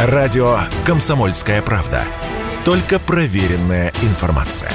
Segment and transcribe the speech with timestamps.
[0.00, 2.04] Радио «Комсомольская правда».
[2.64, 4.70] Только проверенная информация.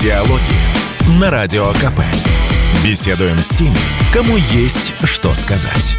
[0.00, 2.00] Диалоги на Радио КП.
[2.84, 3.74] Беседуем с теми,
[4.14, 5.96] кому есть что сказать.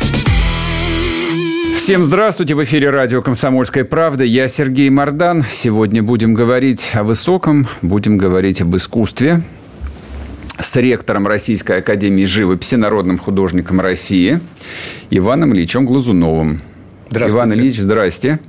[1.76, 2.56] Всем здравствуйте!
[2.56, 4.24] В эфире радио «Комсомольская правда».
[4.24, 5.44] Я Сергей Мордан.
[5.44, 9.44] Сегодня будем говорить о высоком, будем говорить об искусстве
[10.60, 14.39] с ректором Российской Академии Живописи, народным художником России
[15.10, 16.61] Иваном Ильичем Глазуновым.
[17.11, 18.39] Иван Ильич, здрасте.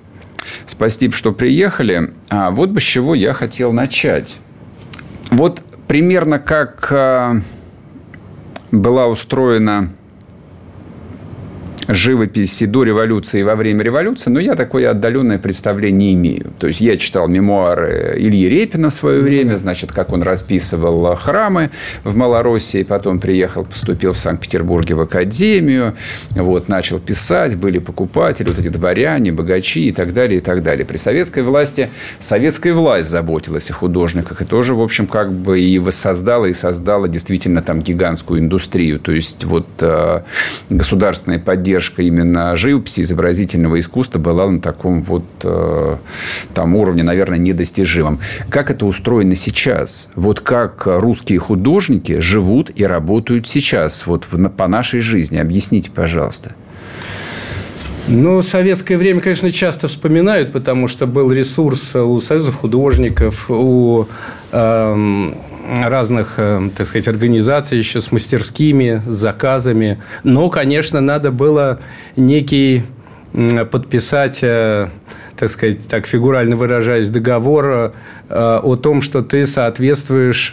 [0.66, 2.12] Спасибо, что приехали.
[2.28, 4.38] А вот бы с чего я хотел начать.
[5.30, 7.40] Вот примерно как а,
[8.70, 9.92] была устроена
[11.94, 16.52] живописи до революции и во время революции, но я такое отдаленное представление не имею.
[16.58, 21.70] То есть я читал мемуары Ильи Репина в свое время, значит, как он расписывал храмы
[22.04, 25.94] в Малороссии, потом приехал, поступил в Санкт-Петербурге в академию,
[26.30, 30.84] вот, начал писать, были покупатели, вот эти дворяне, богачи и так далее, и так далее.
[30.84, 35.78] При советской власти советская власть заботилась о художниках и тоже, в общем, как бы и
[35.78, 38.98] воссоздала, и создала действительно там гигантскую индустрию.
[39.00, 40.20] То есть вот э,
[40.70, 45.96] государственная поддержка поддержка именно живописи, изобразительного искусства была на таком вот э,
[46.52, 48.20] там уровне, наверное, недостижимом.
[48.50, 50.10] Как это устроено сейчас?
[50.14, 55.38] Вот как русские художники живут и работают сейчас, вот в, по нашей жизни?
[55.38, 56.54] Объясните, пожалуйста.
[58.08, 64.06] Ну, советское время, конечно, часто вспоминают, потому что был ресурс у союзов художников, у
[64.52, 65.32] э,
[65.70, 70.02] разных, э, так сказать, организаций еще с мастерскими, с заказами.
[70.24, 71.80] Но, конечно, надо было
[72.16, 72.84] некий
[73.70, 74.88] подписать э,
[75.36, 80.52] так сказать, так фигурально выражаясь, договор э, о том, что ты соответствуешь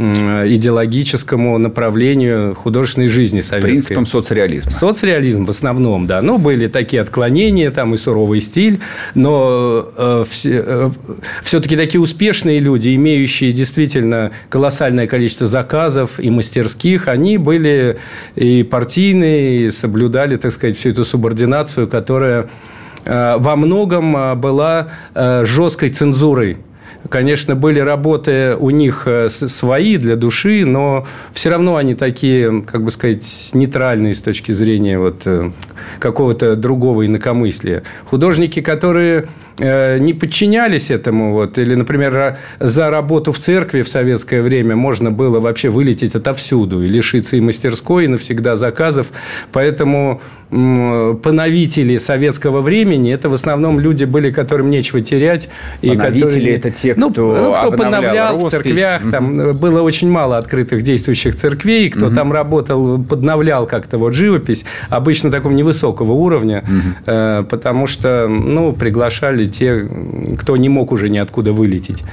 [0.00, 3.70] идеологическому направлению художественной жизни советской.
[3.70, 4.70] Принципом соцреализма.
[4.70, 6.22] Соцреализм в основном, да.
[6.22, 8.80] Ну, были такие отклонения, там и суровый стиль,
[9.14, 10.90] но э, все, э,
[11.42, 17.98] все-таки такие успешные люди, имеющие действительно колоссальное количество заказов и мастерских, они были
[18.36, 22.48] и партийные, и соблюдали, так сказать, всю эту субординацию, которая
[23.04, 26.58] э, во многом э, была жесткой цензурой
[27.08, 32.84] Конечно, были работы у них э, свои для души, но все равно они такие, как
[32.84, 35.50] бы сказать, нейтральные с точки зрения вот э,
[35.98, 37.84] какого-то другого инакомыслия.
[38.04, 39.28] Художники, которые
[39.58, 41.32] не подчинялись этому.
[41.32, 41.58] Вот.
[41.58, 46.88] Или, например, за работу в церкви в советское время можно было вообще вылететь отовсюду и
[46.88, 49.08] лишиться и мастерской, и навсегда заказов.
[49.52, 55.48] Поэтому поновители советского времени– это в основном люди были, которым нечего терять.
[55.80, 58.48] И поновители которые...– это те, ну, кто, ну, кто поновлял роспись.
[58.48, 59.10] в церквях.
[59.10, 61.90] Там было очень мало открытых действующих церквей.
[61.90, 62.14] Кто угу.
[62.14, 64.64] там работал, подновлял как-то вот живопись.
[64.88, 66.64] Обычно такого невысокого уровня.
[66.64, 67.46] Угу.
[67.48, 69.88] Потому что ну, приглашали те,
[70.38, 72.04] кто не мог уже ниоткуда вылететь.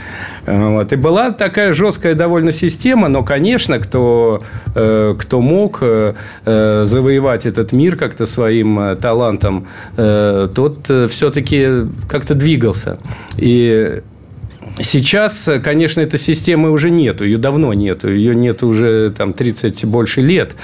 [0.46, 0.94] Вот.
[0.94, 4.44] И была такая жесткая довольно система, но, конечно, кто,
[4.76, 6.14] э, кто мог э,
[6.46, 11.68] э, завоевать этот мир как-то своим талантом, тот все-таки
[12.08, 13.00] как-то двигался.
[13.38, 14.02] И
[14.80, 20.22] Сейчас, конечно, этой системы уже нету, ее давно нету, ее нет уже там 30 больше
[20.22, 20.56] лет.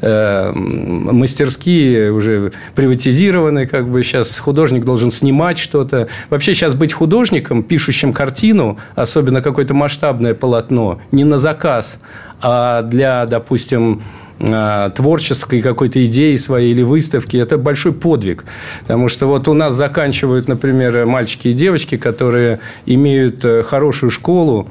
[0.00, 6.08] Э, мастерские уже приватизированы, как бы сейчас художник должен снимать что-то.
[6.30, 11.98] Вообще сейчас быть художником, пишущим картину, особенно какое-то масштабное полотно, не на заказ,
[12.40, 14.02] а для, допустим,
[14.38, 18.44] э, творческой какой-то идеи своей или выставки, это большой подвиг.
[18.82, 24.68] Потому что вот у нас заканчивают, например, мальчики и девочки, которые имеют э, хорошую школу,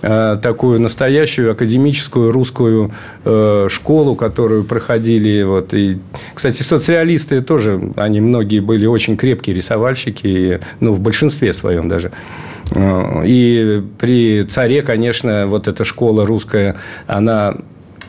[0.00, 2.92] такую настоящую академическую русскую
[3.24, 5.42] э, школу, которую проходили.
[5.42, 5.98] Вот, и,
[6.34, 12.12] кстати, соцреалисты тоже, они многие были очень крепкие рисовальщики, ну, в большинстве своем даже.
[12.74, 17.56] Э, и при царе, конечно, вот эта школа русская, она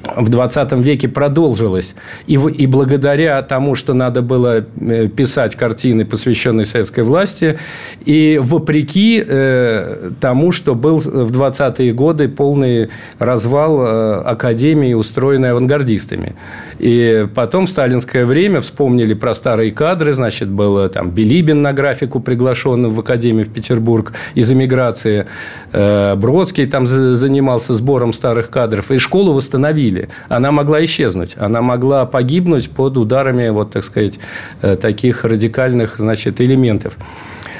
[0.03, 1.95] в 20 веке продолжилось.
[2.27, 7.59] И, и благодаря тому, что надо было э, писать картины, посвященные советской власти,
[8.05, 12.89] и вопреки э, тому, что был в 20-е годы полный
[13.19, 16.35] развал э, Академии, устроенной авангардистами.
[16.79, 22.19] И потом в сталинское время вспомнили про старые кадры, значит, было там Билибин на графику
[22.19, 25.27] приглашен в Академию в Петербург из эмиграции,
[25.71, 30.09] э, Бродский там занимался сбором старых кадров, и школу восстановили силе.
[30.29, 34.19] Она могла исчезнуть, она могла погибнуть под ударами, вот, так сказать,
[34.61, 36.97] э, таких радикальных значит, элементов.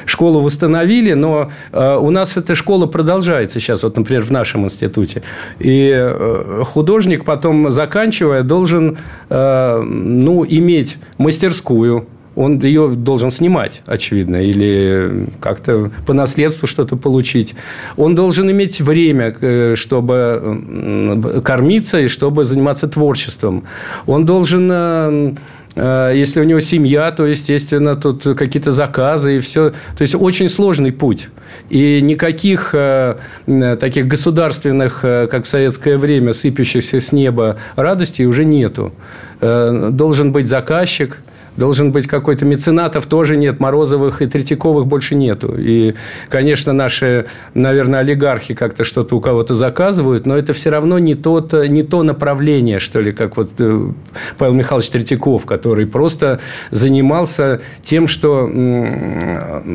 [0.05, 5.21] школу восстановили, но у нас эта школа продолжается сейчас, вот, например, в нашем институте.
[5.59, 6.15] И
[6.65, 8.97] художник потом, заканчивая, должен
[9.29, 17.55] ну, иметь мастерскую, он ее должен снимать, очевидно, или как-то по наследству что-то получить.
[17.97, 23.65] Он должен иметь время, э, чтобы кормиться и чтобы заниматься творчеством.
[24.05, 25.33] Он должен э,
[25.75, 29.71] э, если у него семья, то, естественно, тут какие-то заказы и все.
[29.97, 31.27] То есть, очень сложный путь.
[31.69, 32.73] И никаких
[33.45, 38.93] таких государственных, как в советское время, сыпящихся с неба радостей уже нету.
[39.41, 41.17] Должен быть заказчик–
[41.57, 45.53] Должен быть какой-то меценатов тоже нет, Морозовых и Третьяковых больше нету.
[45.57, 45.95] И,
[46.30, 51.53] конечно, наши, наверное, олигархи как-то что-то у кого-то заказывают, но это все равно не, тот,
[51.53, 53.92] не то направление, что ли, как вот э,
[54.38, 56.39] Павел Михайлович Третьяков, который просто
[56.71, 58.50] занимался тем, что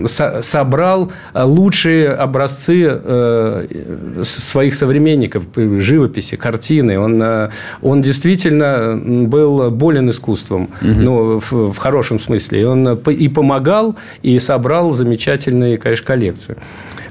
[0.06, 6.98] собрал лучшие образцы э, своих современников, живописи, картины.
[6.98, 7.50] Он, э,
[7.82, 10.70] он действительно был болен искусством.
[10.80, 10.90] Угу.
[10.96, 11.40] Ну,
[11.72, 12.60] в хорошем смысле.
[12.60, 16.58] И он и помогал, и собрал замечательную, конечно, коллекцию.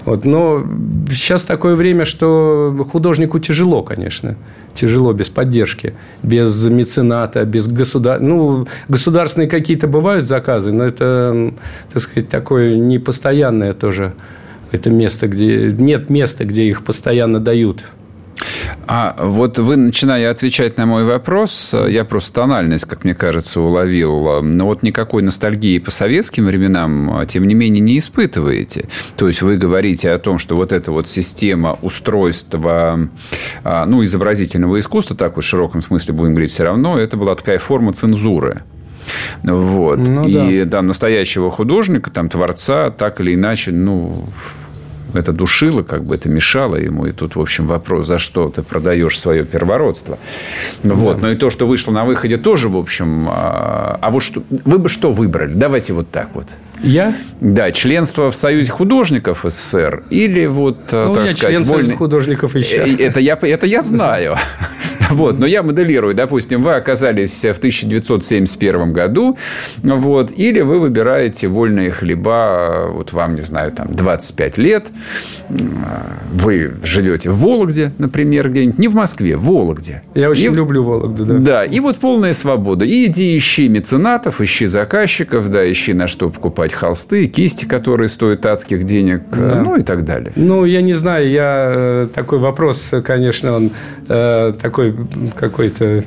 [0.06, 0.24] Вот.
[0.24, 0.63] Но
[1.10, 4.36] сейчас такое время, что художнику тяжело, конечно.
[4.74, 8.25] Тяжело без поддержки, без мецената, без государства.
[8.25, 11.54] Ну, государственные какие-то бывают заказы, но это,
[11.92, 14.13] так сказать, такое непостоянное тоже.
[14.72, 17.86] Это место, где нет места, где их постоянно дают.
[18.88, 24.42] А вот вы, начиная отвечать на мой вопрос, я просто тональность, как мне кажется, уловил.
[24.42, 28.88] Но вот никакой ностальгии по советским временам, тем не менее, не испытываете.
[29.16, 33.10] То есть вы говорите о том, что вот эта вот система устройства,
[33.64, 37.36] а, ну, изобразительного искусства, так вот в широком смысле будем говорить, все равно, это была
[37.36, 38.64] такая форма цензуры.
[39.44, 40.00] Вот.
[40.00, 40.78] Ну, и да.
[40.78, 44.28] там настоящего художника, там творца, так или иначе, ну,
[45.18, 47.06] это душило, как бы это мешало ему.
[47.06, 50.18] И тут, в общем, вопрос, за что ты продаешь свое первородство.
[50.84, 51.18] Вот.
[51.18, 51.22] Да.
[51.24, 53.28] Но и то, что вышло на выходе, тоже, в общем...
[53.30, 55.54] А, а вот что, вы бы что выбрали?
[55.54, 56.48] Давайте вот так вот.
[56.82, 57.16] Я?
[57.42, 61.96] Да, членство в Союзе художников СССР или вот, э, ну, так сказать, член вольный...
[61.96, 62.92] художников и сейчас.
[62.92, 64.38] Э, это я, это я знаю.
[65.16, 66.14] Вот, но я моделирую.
[66.14, 69.38] Допустим, вы оказались в 1971 году,
[69.82, 74.88] вот, или вы выбираете вольные хлеба, вот вам, не знаю, там, 25 лет,
[76.32, 80.04] вы живете в Вологде, например, где-нибудь, не в Москве, в Вологде.
[80.14, 81.34] Я очень и, люблю Вологду, да.
[81.38, 82.84] Да, и вот полная свобода.
[82.84, 88.46] И иди ищи меценатов, ищи заказчиков, да, ищи на что покупать холсты, кисти, которые стоят
[88.46, 89.62] адских денег, да.
[89.64, 90.34] ну и так далее.
[90.36, 93.72] Ну, я не знаю, я э, такой вопрос, конечно, он
[94.10, 94.94] э, такой
[95.36, 96.04] какой-то,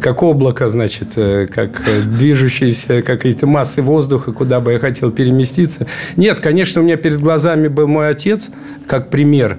[0.00, 1.82] как облако, значит, э, как
[2.16, 5.86] движущиеся какие-то массы воздуха, куда бы я хотел переместиться.
[6.16, 8.50] Нет, конечно, у меня перед глазами был мой отец,
[8.86, 9.58] как пример.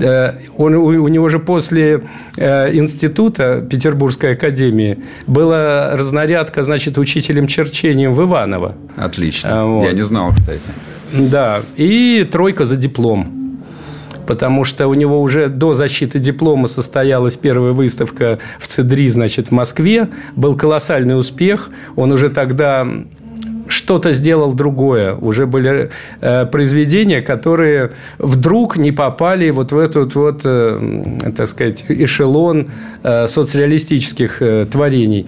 [0.00, 2.02] Э, он, у него же после
[2.36, 8.76] э, института Петербургской академии была разнарядка, значит, учителем черчением в Иваново.
[8.96, 9.66] Отлично.
[9.66, 9.84] Вот.
[9.84, 10.68] Я не знал, кстати.
[11.12, 11.60] Да.
[11.76, 13.41] И тройка за диплом
[14.26, 19.50] потому что у него уже до защиты диплома состоялась первая выставка в Цедри, значит, в
[19.52, 20.08] Москве.
[20.36, 21.70] Был колоссальный успех.
[21.96, 22.86] Он уже тогда
[23.68, 25.14] что-то сделал другое.
[25.14, 25.90] Уже были
[26.20, 32.70] э, произведения, которые вдруг не попали вот в этот вот, э, так сказать, эшелон
[33.02, 35.26] э, соцреалистических э, творений.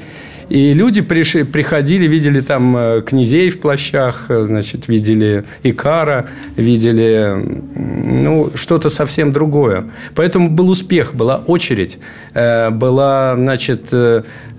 [0.48, 6.26] И люди пришли, приходили, видели там э, князей в плащах, э, значит, видели Икара,
[6.56, 7.34] видели
[7.74, 9.84] ну, что-то совсем другое.
[10.14, 11.98] Поэтому был успех, была очередь,
[12.34, 13.92] э, была, значит,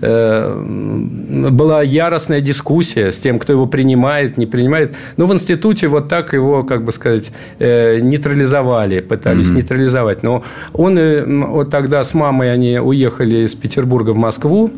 [0.00, 4.94] была яростная дискуссия с тем, кто его принимает, не принимает.
[5.16, 9.54] Но в институте вот так его, как бы сказать, нейтрализовали, пытались mm-hmm.
[9.54, 10.22] нейтрализовать.
[10.22, 10.44] Но
[10.74, 10.98] он
[11.46, 14.70] вот тогда с мамой они уехали из Петербурга в Москву,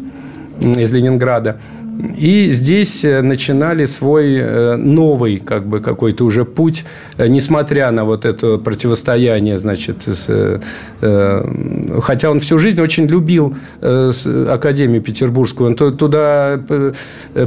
[0.60, 1.56] из Ленинграда.
[1.98, 6.84] И здесь э, начинали свой э, новый как бы какой-то уже путь,
[7.16, 10.60] э, несмотря на вот это противостояние, значит, с,
[12.00, 16.60] хотя он всю жизнь очень любил Академию Петербургскую, он туда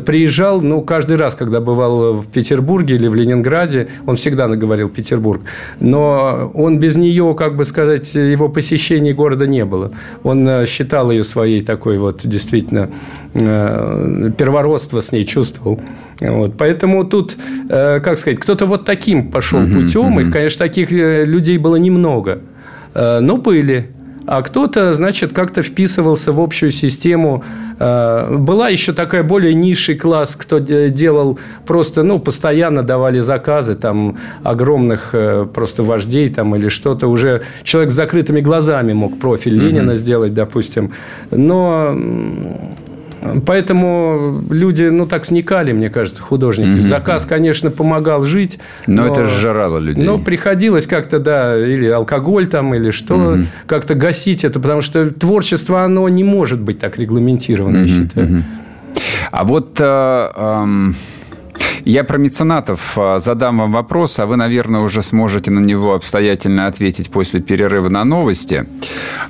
[0.06, 5.42] приезжал, ну, каждый раз, когда бывал в Петербурге или в Ленинграде, он всегда наговорил Петербург,
[5.80, 9.92] но он без нее, как бы сказать, его посещений города не было.
[10.24, 12.90] Он считал ее своей такой вот действительно
[14.42, 15.80] первородство с ней чувствовал.
[16.20, 16.58] Вот.
[16.58, 17.38] Поэтому тут,
[17.70, 20.22] э, как сказать, кто-то вот таким пошел угу, путем, угу.
[20.22, 22.40] и, конечно, таких э, людей было немного.
[22.96, 23.92] Э, но были.
[24.26, 27.44] а кто-то, значит, как-то вписывался в общую систему.
[27.80, 35.16] Была еще такая более низший класс, кто делал просто, ну, постоянно давали заказы, там, огромных
[35.54, 37.08] просто вождей там или что-то.
[37.08, 39.96] Уже человек с закрытыми глазами мог профиль Ленина mm-hmm.
[39.96, 40.92] сделать, допустим.
[41.32, 41.98] Но
[43.46, 46.70] Поэтому люди, ну, так сникали, мне кажется, художники.
[46.70, 46.90] Mm-hmm.
[46.90, 48.60] Заказ, конечно, помогал жить.
[48.88, 50.04] Но, но это сжирало людей.
[50.04, 53.46] Но приходилось как-то, да, или алкоголь там, или что, mm-hmm.
[53.68, 57.88] как-то гасить это, потому что творчество, оно не может быть так регламентировано, mm-hmm.
[57.88, 58.28] я считаю.
[58.28, 58.42] Mm-hmm.
[59.32, 59.78] А вот...
[59.80, 60.92] Э, э,
[61.86, 66.68] я про меценатов а, задам вам вопрос, а вы, наверное, уже сможете на него обстоятельно
[66.68, 68.66] ответить после перерыва на новости.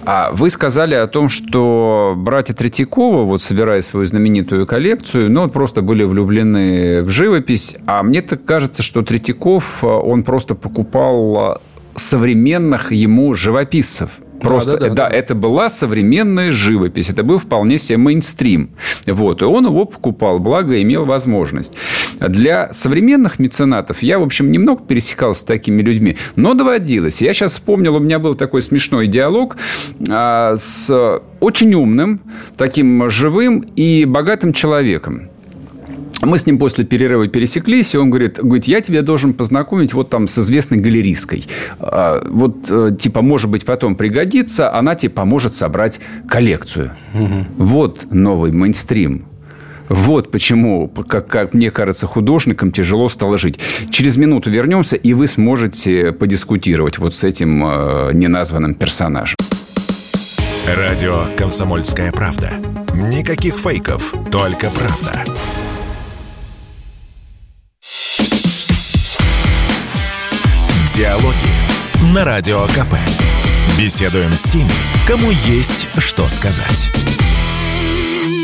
[0.05, 5.81] А вы сказали о том, что братья Третьякова, вот собирая свою знаменитую коллекцию, ну, просто
[5.81, 11.61] были влюблены в живопись, а мне так кажется, что Третьяков, а, он просто покупал
[11.95, 14.09] современных ему живописцев–
[14.41, 17.09] Просто, да, да, да, да, это была современная живопись.
[17.09, 18.71] Это был вполне себе мейнстрим.
[19.07, 19.41] Вот.
[19.41, 21.75] И он его покупал, благо имел возможность.
[22.19, 27.21] Для современных меценатов я, в общем, немного пересекался с такими людьми, но доводилось.
[27.21, 29.57] Я сейчас вспомнил, у меня был такой смешной диалог
[30.09, 32.21] а, с очень умным,
[32.57, 35.30] таким живым и богатым человеком.
[36.21, 40.09] Мы с ним после перерыва пересеклись, и он говорит, говорит, я тебе должен познакомить вот
[40.09, 41.45] там с известной галеристкой.
[41.79, 46.91] А, вот, э, типа, может быть, потом пригодится, она тебе поможет собрать коллекцию.
[47.13, 47.45] Угу.
[47.57, 49.25] Вот новый мейнстрим.
[49.89, 53.59] Вот почему, как, как мне кажется, художникам тяжело стало жить.
[53.89, 59.35] Через минуту вернемся, и вы сможете подискутировать вот с этим э, неназванным персонажем.
[60.67, 62.51] Радио «Комсомольская правда».
[62.93, 65.23] Никаких фейков, только правда.
[72.13, 72.95] На Радио КП.
[73.79, 74.69] Беседуем с теми,
[75.07, 76.89] кому есть что сказать.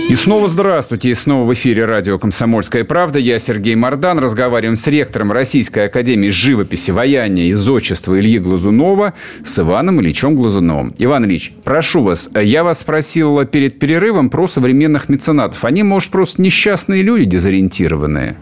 [0.10, 1.10] И снова здравствуйте.
[1.10, 3.20] И снова в эфире радио «Комсомольская правда».
[3.20, 4.20] Я Сергей Мордан.
[4.20, 9.14] Разговариваем с ректором Российской академии живописи, ваяния и зодчества Ильи Глазунова
[9.46, 10.94] с Иваном Ильичем Глазуновым.
[10.98, 15.66] Иван Ильич, прошу вас, я вас спросил перед перерывом про современных меценатов.
[15.66, 18.38] Они, может, просто несчастные люди дезориентированные?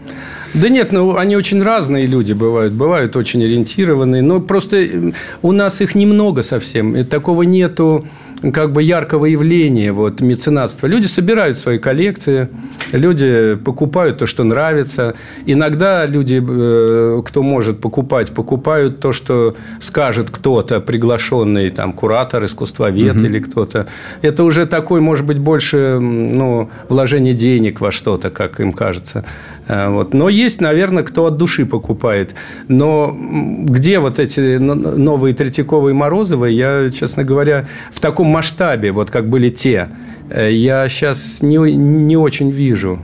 [0.56, 2.72] Да нет, ну они очень разные люди бывают.
[2.72, 4.22] Бывают очень ориентированные.
[4.22, 6.96] Но просто у нас их немного совсем.
[6.96, 8.06] И такого нету
[8.52, 10.86] как бы яркого явления вот, меценатства.
[10.86, 12.48] Люди собирают свои коллекции,
[12.92, 15.14] люди покупают то, что нравится.
[15.46, 23.16] Иногда люди, э, кто может покупать, покупают то, что скажет кто-то, приглашенный там, куратор, искусствовед
[23.16, 23.24] угу.
[23.24, 23.86] или кто-то.
[24.22, 29.24] Это уже такой, может быть, больше ну, вложение денег во что-то, как им кажется.
[29.68, 30.14] Э, вот.
[30.14, 32.34] Но есть, наверное, кто от души покупает.
[32.68, 39.28] Но где вот эти новые Третьяковые Морозовые, я, честно говоря, в таком масштабе, вот как
[39.28, 39.88] были те,
[40.30, 43.00] э, я сейчас не, не очень вижу.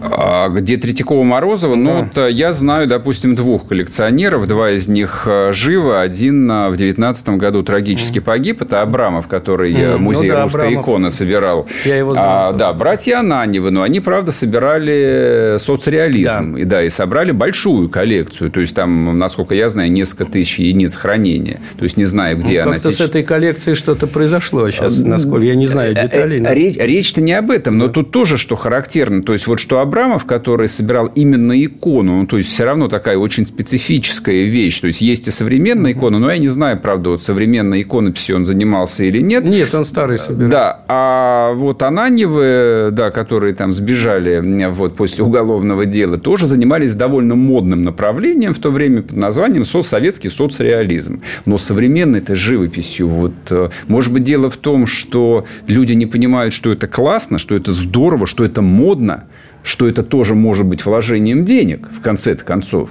[0.00, 1.74] А где Третьякова-Морозова?
[1.74, 4.46] Ну, вот э, я знаю, допустим, двух коллекционеров.
[4.46, 5.98] Два из них э, живы.
[5.98, 8.62] Один э, в девятнадцатом году трагически погиб.
[8.62, 9.98] Это Абрамов, который mm.
[9.98, 10.84] музей ну, да, русской Абрамов.
[10.84, 11.66] иконы собирал.
[11.84, 12.28] Я его знаю.
[12.28, 13.70] А, да, братья Ананьевы.
[13.70, 16.54] Но они, правда, собирали соцреализм.
[16.54, 16.60] Да.
[16.60, 18.50] И, да, и собрали большую коллекцию.
[18.50, 21.60] То есть, там, насколько я знаю, несколько тысяч единиц хранения.
[21.76, 22.96] То есть, не знаю, где ну, она сейчас.
[22.96, 26.40] с этой коллекцией что-то произошло сейчас, насколько я не знаю деталей.
[26.40, 26.52] Но...
[26.52, 27.76] Речь, речь-то не об этом.
[27.76, 27.92] Но да.
[27.92, 29.22] тут тоже, что характерно.
[29.22, 33.16] То есть, вот что Абрамов, который собирал именно икону, ну, то есть все равно такая
[33.16, 34.80] очень специфическая вещь.
[34.80, 38.46] То есть есть и современная икона, но я не знаю, правда, вот современной иконописью он
[38.46, 39.44] занимался или нет.
[39.44, 40.50] Нет, он старый собирал.
[40.50, 47.34] Да, а вот Ананьевы, да, которые там сбежали вот после уголовного дела, тоже занимались довольно
[47.34, 51.22] модным направлением в то время под названием соцсоветский соцреализм.
[51.44, 56.52] Но современной это живописью, вот, э, может быть, дело в том, что люди не понимают,
[56.52, 59.24] что это классно, что это здорово, что это модно,
[59.66, 62.90] что это тоже может быть вложением денег в конце концов.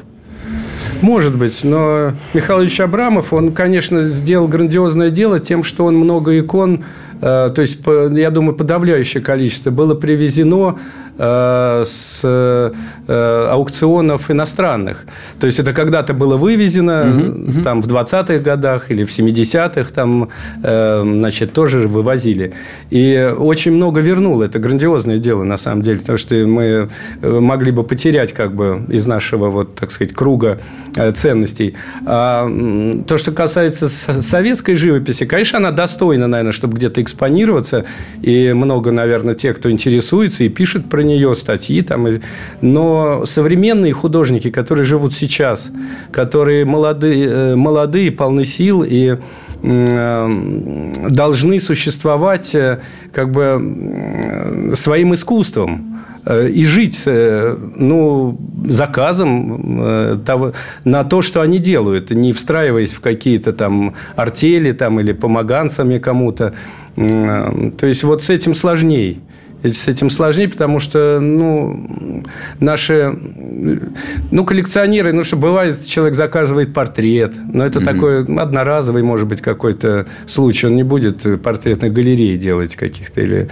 [1.02, 6.38] Может быть, но Михаил Ильич Абрамов, он, конечно, сделал грандиозное дело тем, что он много
[6.38, 6.84] икон
[7.20, 10.78] то есть, я думаю, подавляющее количество было привезено
[11.18, 15.06] э, с э, аукционов иностранных.
[15.40, 20.30] То есть, это когда-то было вывезено угу, там, в 20-х годах или в 70-х, там,
[20.62, 22.54] значит, тоже вывозили.
[22.90, 24.44] И очень много вернуло.
[24.44, 26.90] Это грандиозное дело, на самом деле, потому что мы
[27.22, 30.60] могли бы потерять как бы из нашего, вот, так сказать, круга
[31.14, 31.76] ценностей.
[32.06, 32.50] А
[33.08, 37.86] то, что касается советской живописи, конечно, она достойна, наверное, чтобы где-то экспонироваться,
[38.22, 42.08] и много, наверное, тех, кто интересуется и пишет про нее статьи там.
[42.62, 45.72] Но современные художники, которые живут сейчас,
[46.12, 49.18] которые молодые, молодые полны сил и
[51.10, 52.82] должны существовать э,
[53.12, 61.58] как бы своим искусством э, и жить э, ну, заказом того, на то, что они
[61.58, 66.54] делают, не встраиваясь в какие-то там артели там, или помоганцами кому-то.
[66.96, 69.20] То есть, вот с этим сложней
[69.70, 72.24] с этим сложнее, потому что, ну,
[72.60, 73.18] наши,
[74.32, 79.42] ну, коллекционеры, ну, что бывает, человек заказывает портрет, но это mm такой одноразовый, может быть,
[79.42, 83.48] какой-то случай, он не будет портретных галерей делать каких-то, или,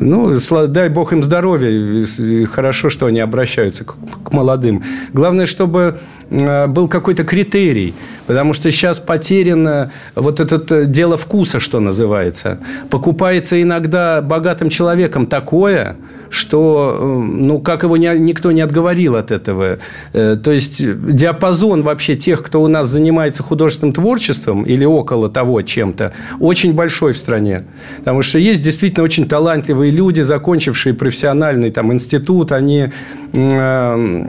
[0.00, 2.06] ну, дай бог им здоровья,
[2.46, 3.94] хорошо, что они обращаются к,
[4.24, 4.82] к молодым.
[5.12, 5.98] Главное, чтобы
[6.30, 7.94] э, был какой-то критерий,
[8.26, 12.58] потому что сейчас потеряно вот это э, дело вкуса, что называется.
[12.90, 15.96] Покупается иногда богатым человеком такой такое,
[16.30, 19.78] что, э, ну, как его не, никто не отговорил от этого.
[20.12, 25.62] Э, то есть, диапазон вообще тех, кто у нас занимается художественным творчеством или около того
[25.62, 27.64] чем-то, очень большой в стране.
[27.98, 32.90] Потому что есть действительно очень талантливые люди, закончившие профессиональный там, институт, они
[33.32, 34.24] э,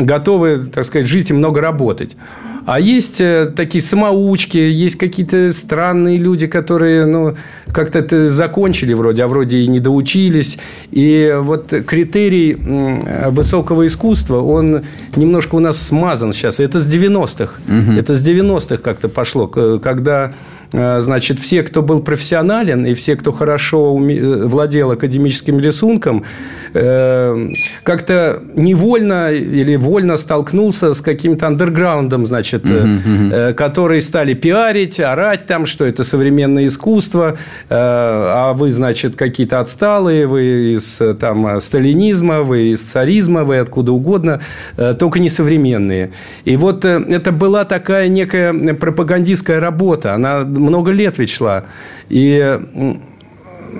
[0.00, 2.16] готовы, так сказать, жить и много работать.
[2.66, 7.36] А есть э, такие самоучки, есть какие-то странные люди, которые, ну,
[7.72, 10.58] как-то это закончили вроде, а вроде и не доучились.
[10.90, 12.56] И вот критерий
[13.30, 14.82] высокого искусства, он
[15.16, 16.60] немножко у нас смазан сейчас.
[16.60, 17.54] Это с 90-х.
[17.66, 17.98] Угу.
[17.98, 20.34] Это с 90-х как-то пошло, когда
[20.72, 26.24] Э, значит, все, кто был профессионален и все, кто хорошо э, владел академическим рисунком,
[26.72, 33.54] как-то невольно или вольно столкнулся с каким-то андерграундом, значит, угу, угу.
[33.54, 37.36] которые стали пиарить, орать там, что это современное искусство,
[37.68, 44.40] а вы, значит, какие-то отсталые, вы из там, сталинизма, вы из царизма, вы откуда угодно,
[44.98, 46.12] только не современные.
[46.44, 50.14] И вот это была такая некая пропагандистская работа.
[50.14, 51.64] Она много лет ведь шла.
[52.08, 52.58] И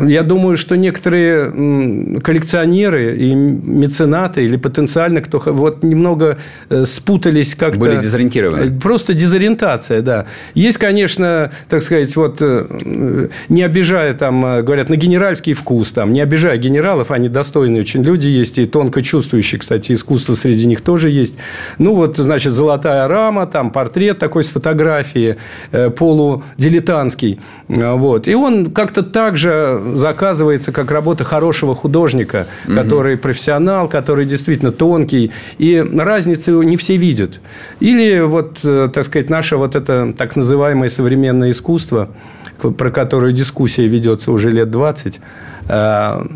[0.06, 7.80] я думаю, что некоторые коллекционеры и меценаты или потенциально кто вот немного э, спутались как-то.
[7.80, 8.62] Были дезориентированы.
[8.62, 10.26] Э, просто дезориентация, да.
[10.54, 16.20] Есть, конечно, так сказать, вот э, не обижая там, говорят, на генеральский вкус, там, не
[16.20, 21.10] обижая генералов, они достойные очень люди есть и тонко чувствующие, кстати, искусство среди них тоже
[21.10, 21.34] есть.
[21.78, 25.36] Ну, вот, значит, золотая рама, там портрет такой с фотографии,
[25.70, 27.40] полудилетантский.
[27.68, 28.28] Вот.
[28.28, 32.74] И он как-то так же заказывается как работа хорошего художника, угу.
[32.74, 37.40] который профессионал, который действительно тонкий, и разницы не все видят.
[37.80, 42.10] Или вот, э, так сказать, наше вот это так называемое современное искусство,
[42.58, 45.20] про которое дискуссия ведется уже лет 20,
[45.68, 46.26] э,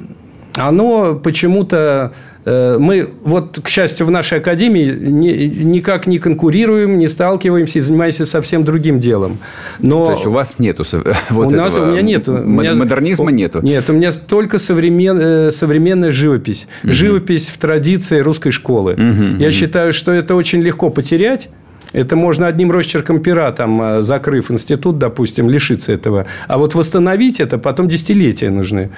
[0.56, 2.12] оно почему-то
[2.46, 5.28] мы, вот, к счастью, в нашей академии ни,
[5.64, 9.38] никак не конкурируем, не сталкиваемся и занимаемся совсем другим делом.
[9.78, 10.06] Но...
[10.06, 10.84] То есть, у вас нету
[11.30, 12.32] вот у, нас, у меня нету.
[12.32, 13.60] Модернизма нету?
[13.62, 16.66] Нет, у меня только современ, э, современная живопись.
[16.82, 16.92] Угу.
[16.92, 18.92] Живопись в традиции русской школы.
[18.92, 19.52] Угу, Я угу.
[19.52, 21.48] считаю, что это очень легко потерять,
[21.92, 26.26] это можно одним росчерком пера, там, э, закрыв институт, допустим, лишиться этого.
[26.48, 28.90] А вот восстановить это потом десятилетия нужны.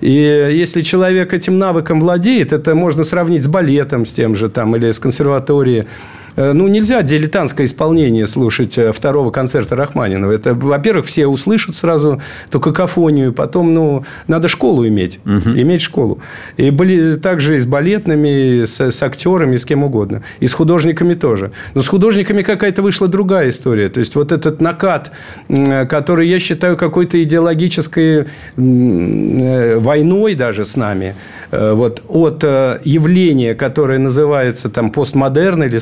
[0.00, 4.76] И если человек этим навыком владеет, это можно сравнить с балетом, с тем же, там,
[4.76, 5.86] или с консерваторией.
[6.40, 10.32] Э, ну, нельзя дилетантское исполнение слушать э, второго концерта Рахманинова.
[10.32, 15.50] Это, во-первых, все услышат сразу ту какофонию, потом, ну, надо школу иметь, угу.
[15.50, 16.20] иметь школу.
[16.56, 20.22] И были также и с балетными, и с, с актерами, и с кем угодно.
[20.40, 21.52] И с художниками тоже.
[21.74, 23.90] Но с художниками какая-то вышла другая история.
[23.90, 25.12] То есть, вот этот накат,
[25.88, 28.24] который я считаю какой-то идеологической
[28.56, 31.14] э, войной даже с нами,
[31.50, 35.78] вот от явления, которое называется там постмодерн или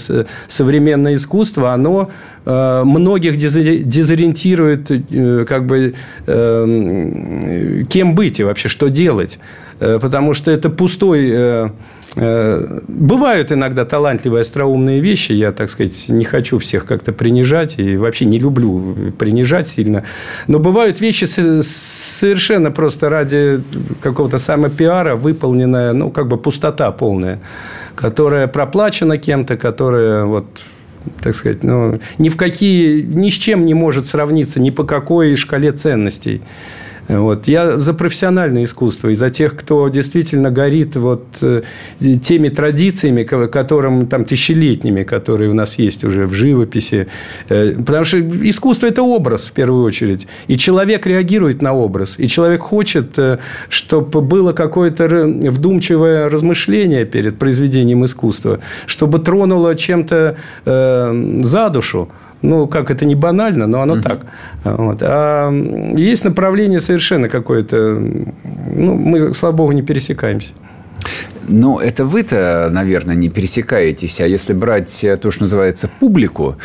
[0.48, 2.10] современное искусство, оно
[2.44, 5.94] э, многих дезориентирует, э, как бы,
[6.26, 9.38] э, кем быть и вообще что делать.
[9.78, 11.70] Потому что это пустой...
[12.16, 15.32] Бывают иногда талантливые, остроумные вещи.
[15.32, 20.02] Я, так сказать, не хочу всех как-то принижать и вообще не люблю принижать сильно.
[20.48, 23.60] Но бывают вещи совершенно просто ради
[24.00, 27.38] какого-то самопиара выполненная, ну, как бы пустота полная
[27.98, 30.46] которая проплачена кем-то, которая вот
[31.20, 35.36] так сказать, ну, ни в какие, ни с чем не может сравниться, ни по какой
[35.36, 36.42] шкале ценностей.
[37.08, 37.48] Вот.
[37.48, 41.62] Я за профессиональное искусство и за тех, кто действительно горит вот э,
[42.22, 47.08] теми традициями, которым там тысячелетними, которые у нас есть уже в живописи.
[47.48, 50.26] Э, потому что искусство– это образ, в первую очередь.
[50.48, 52.16] И человек реагирует на образ.
[52.18, 53.38] И человек хочет, э,
[53.70, 62.08] чтобы было какое-то вдумчивое размышление перед произведением искусства, чтобы тронуло чем-то за душу.
[62.42, 64.02] Ну, как это не банально, но оно угу.
[64.02, 64.20] так.
[64.64, 64.98] Вот.
[65.02, 65.50] А
[65.96, 68.00] есть направление совершенно какое-то...
[68.74, 70.52] Ну, мы, слава богу, не пересекаемся.
[71.48, 74.20] Ну, это вы-то, наверное, не пересекаетесь.
[74.20, 76.56] А если брать то, что называется публику,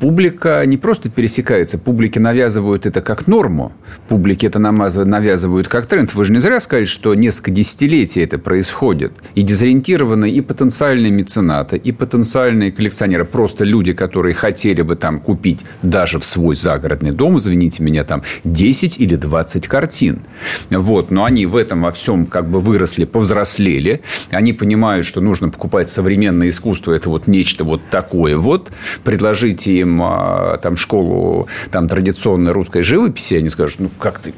[0.00, 3.72] публика не просто пересекается, публике навязывают это как норму.
[4.08, 6.14] Публике это навязывают как тренд.
[6.14, 9.12] Вы же не зря сказали, что несколько десятилетий это происходит.
[9.34, 13.26] И дезориентированы и потенциальные меценаты, и потенциальные коллекционеры.
[13.26, 18.22] Просто люди, которые хотели бы там купить даже в свой загородный дом, извините меня, там
[18.44, 20.22] 10 или 20 картин.
[20.70, 21.10] Вот.
[21.10, 25.88] Но они в этом во всем как бы выросли, повзрослели они понимают, что нужно покупать
[25.88, 28.70] современное искусство, это вот нечто вот такое вот.
[29.04, 34.32] Предложите им а, там школу там традиционной русской живописи, они скажут, ну как ты,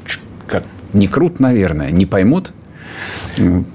[0.47, 2.51] как не круто, наверное, не поймут.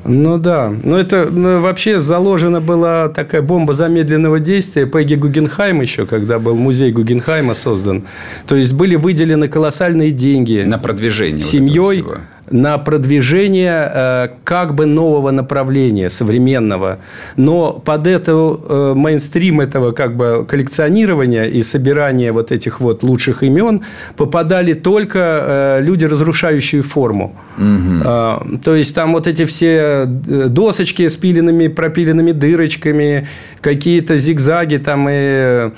[0.05, 6.07] Ну да, но это ну, вообще заложена была такая бомба замедленного действия Пегги Гугенхайм еще,
[6.07, 8.05] когда был музей Гугенхайма создан.
[8.47, 12.03] То есть были выделены колоссальные деньги на продвижение семьей.
[12.03, 12.19] Вот
[12.51, 16.99] на продвижение э, как бы нового направления, современного.
[17.37, 23.43] Но под это э, мейнстрим этого как бы коллекционирования и собирания вот этих вот лучших
[23.43, 23.83] имен
[24.17, 27.37] попадали только э, люди, разрушающие форму.
[27.57, 28.59] Угу.
[28.65, 33.27] То есть, там вот эти все досочки с пиленными, пропиленными дырочками,
[33.61, 35.73] какие-то зигзаги там и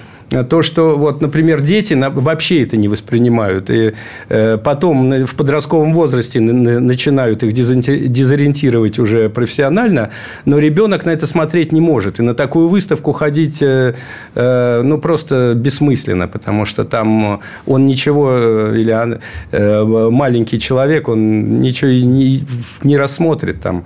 [0.49, 3.69] то, что, вот, например, дети вообще это не воспринимают.
[3.71, 3.95] И
[4.29, 10.11] э, потом в подростковом возрасте начинают их дезориентировать уже профессионально,
[10.45, 12.21] но ребенок на это смотреть не может.
[12.21, 13.95] И на такую выставку ходить э,
[14.35, 18.90] э, ну, просто бессмысленно, потому что там он ничего, или
[19.53, 22.45] маленький человек, он ничего не,
[22.83, 23.85] не рассмотрит там.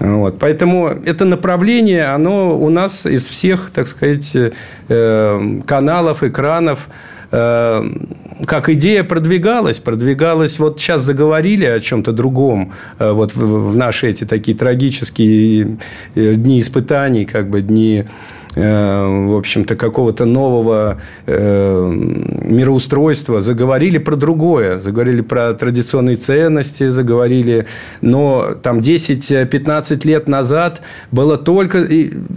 [0.00, 0.38] Вот.
[0.38, 4.34] Поэтому это направление, оно у нас из всех, так сказать,
[4.88, 6.88] э, каналов, экранов,
[7.30, 7.82] э,
[8.46, 14.24] как идея продвигалась, продвигалась, вот сейчас заговорили о чем-то другом, э, вот в наши эти
[14.24, 15.76] такие трагические
[16.14, 18.06] дни испытаний, как бы дни
[18.56, 21.92] в общем-то, какого-то нового э,
[22.44, 27.66] мироустройства, заговорили про другое, заговорили про традиционные ценности, заговорили,
[28.00, 30.82] но там 10-15 лет назад
[31.12, 31.86] было только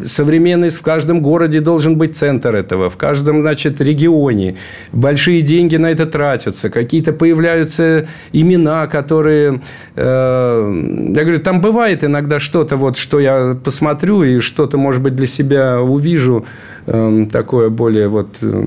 [0.06, 4.56] современность в каждом городе должен быть центр этого, в каждом, значит, регионе.
[4.92, 9.62] Большие деньги на это тратятся, какие-то появляются имена, которые...
[9.96, 15.16] Э, я говорю, там бывает иногда что-то, вот, что я посмотрю и что-то, может быть,
[15.16, 16.46] для себя увижу, увижу
[16.88, 18.64] э, такое более вот, э,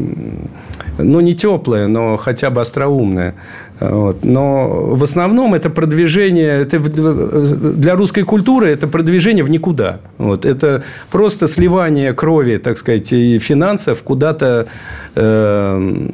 [0.99, 3.35] ну, не теплое, но хотя бы остроумное.
[3.81, 4.25] Вот.
[4.25, 9.99] Но в основном это продвижение, это для русской культуры это продвижение в никуда.
[10.19, 10.47] Вот.
[10.47, 14.67] Это просто сливание крови, так сказать, и финансов куда-то,
[15.15, 16.09] э,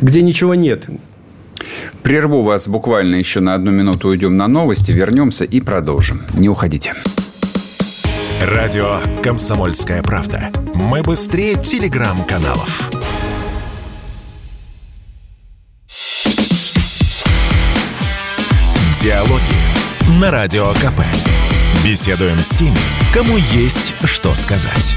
[0.00, 0.88] где ничего нет.
[2.02, 6.22] Прерву вас буквально еще на одну минуту, уйдем на новости, вернемся и продолжим.
[6.34, 6.94] Не уходите.
[8.40, 10.50] Радио «Комсомольская правда».
[10.74, 12.90] Мы быстрее телеграм-каналов.
[19.02, 19.42] Диалоги
[20.18, 21.02] на Радио КП.
[21.84, 22.78] Беседуем с теми,
[23.12, 24.96] кому есть что сказать.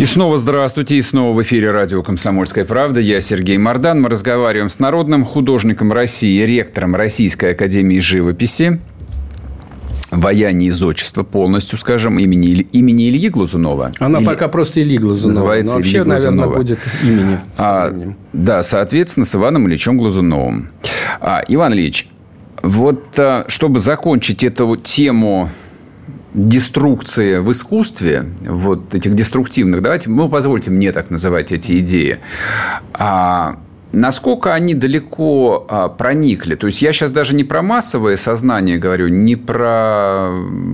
[0.00, 2.98] И снова здравствуйте, и снова в эфире радио «Комсомольская правда».
[2.98, 4.02] Я Сергей Мордан.
[4.02, 8.80] Мы разговариваем с народным художником России, ректором Российской академии живописи,
[10.14, 13.92] вояние из отчества полностью, скажем, имени, имени Ильи Глазунова.
[13.98, 14.26] Она Или...
[14.26, 15.38] пока просто Ильи Глазунова.
[15.38, 16.36] Называется Но вообще, Ильи Глазунова.
[16.36, 17.38] наверное, будет имени.
[17.58, 20.70] А, да, соответственно, с Иваном Ильичем Глазуновым.
[21.20, 22.08] А, Иван Ильич,
[22.62, 25.50] вот а, чтобы закончить эту тему
[26.34, 32.18] деструкции в искусстве, вот этих деструктивных, давайте, ну, позвольте мне так называть эти идеи,
[32.92, 33.58] а,
[33.94, 36.54] насколько они далеко а, проникли.
[36.54, 40.30] То есть я сейчас даже не про массовое сознание говорю, не про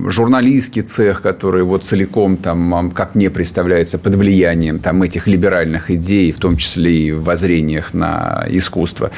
[0.07, 6.31] журналистский цех, который вот целиком там, как мне представляется, под влиянием там этих либеральных идей,
[6.31, 9.11] в том числе и в воззрениях на искусство.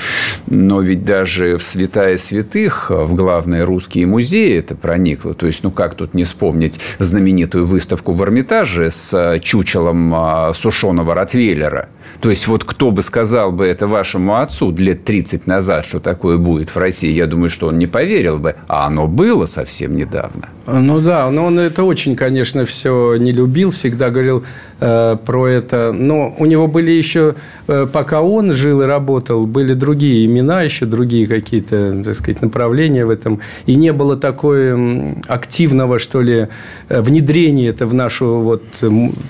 [0.47, 5.33] Но ведь даже в святая святых, в главные русские музеи это проникло.
[5.33, 11.15] То есть, ну как тут не вспомнить знаменитую выставку в Эрмитаже с чучелом а, сушеного
[11.15, 11.89] Ротвейлера.
[12.19, 16.37] То есть, вот кто бы сказал бы это вашему отцу лет 30 назад, что такое
[16.37, 18.55] будет в России, я думаю, что он не поверил бы.
[18.67, 20.49] А оно было совсем недавно.
[20.65, 24.43] Ну да, но он это очень, конечно, все не любил, всегда говорил
[24.79, 25.91] э, про это.
[25.93, 27.35] Но у него были еще,
[27.67, 33.05] э, пока он жил и работал, были другие имена, еще другие какие-то, так сказать, направления
[33.05, 33.39] в этом.
[33.67, 36.47] И не было такой активного, что ли,
[36.89, 38.63] э, внедрения это в нашу вот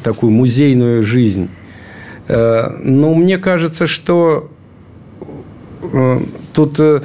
[0.03, 1.49] такую музейную жизнь.
[2.27, 4.49] Э, но мне кажется, что
[6.53, 7.01] тут э,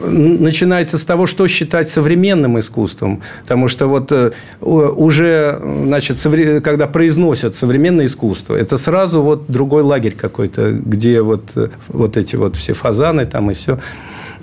[0.00, 3.22] начинается с того, что считать современным искусством.
[3.42, 4.12] Потому что вот
[4.60, 6.18] уже, значит,
[6.62, 11.42] когда произносят современное искусство, это сразу вот другой лагерь какой-то, где вот,
[11.88, 13.78] вот эти вот все фазаны там и все.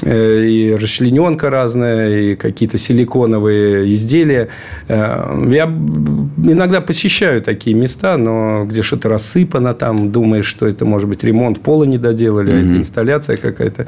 [0.01, 4.49] Э, и расчлененка разная, и какие-то силиконовые изделия.
[4.87, 11.07] Э, я иногда посещаю такие места, но где что-то рассыпано там, думаешь, что это может
[11.07, 12.63] быть ремонт пола не доделали, mm-hmm.
[12.63, 13.87] а это инсталляция какая-то.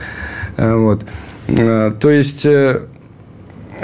[0.57, 1.03] Э, вот.
[1.47, 2.45] То есть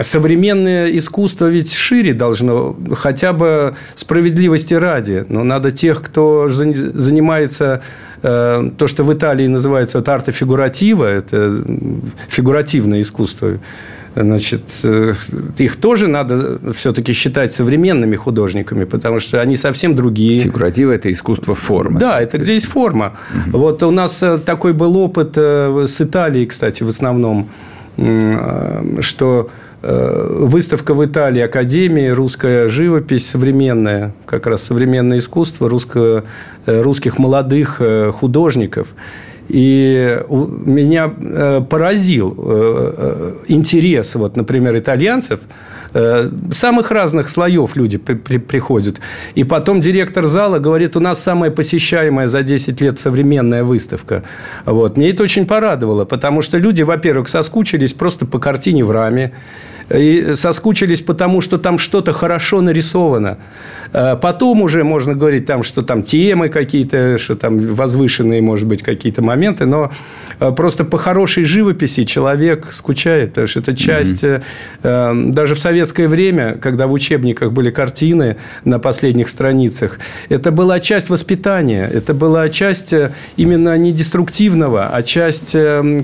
[0.01, 5.25] современное искусство ведь шире должно, хотя бы справедливости ради.
[5.29, 7.81] Но надо тех, кто занимается
[8.23, 11.61] Э, то, что в Италии называется вот арта фигуратива, это
[12.29, 13.59] фигуративное искусство,
[14.15, 15.13] значит, э,
[15.57, 20.39] их тоже надо все-таки считать современными художниками, потому что они совсем другие.
[20.39, 21.99] Фигуратива– это искусство формы.
[21.99, 23.17] Да, это где есть форма.
[23.49, 23.57] Угу.
[23.57, 27.49] Вот у нас э, такой был опыт с Италией, кстати, в основном,
[29.01, 29.49] что
[29.83, 36.23] выставка в Италии Академии, русская живопись современная, как раз современное искусство русско,
[36.65, 38.87] э, русских молодых э, художников.
[39.49, 41.09] И меня
[41.69, 42.31] поразил
[43.49, 45.41] интерес, вот, например, итальянцев–
[45.93, 48.99] Э, самых разных слоев люди при, приходят.
[49.35, 54.23] И потом директор зала говорит, у нас самая посещаемая за 10 лет современная выставка.
[54.65, 54.97] Вот.
[54.97, 59.33] Мне это очень порадовало, потому что люди, во-первых, соскучились просто по картине в раме,
[59.89, 63.37] и соскучились потому, что там что-то хорошо нарисовано.
[63.93, 68.81] Э, потом уже можно говорить, там, что там темы какие-то, что там возвышенные, может быть,
[68.81, 69.91] какие-то моменты, но
[70.39, 75.31] э, просто по хорошей живописи человек скучает, потому что это часть, mm-hmm.
[75.31, 81.09] даже в советское время, когда в учебниках были картины на последних страницах, это была часть
[81.09, 82.93] воспитания, это была часть
[83.37, 85.55] именно не деструктивного, а часть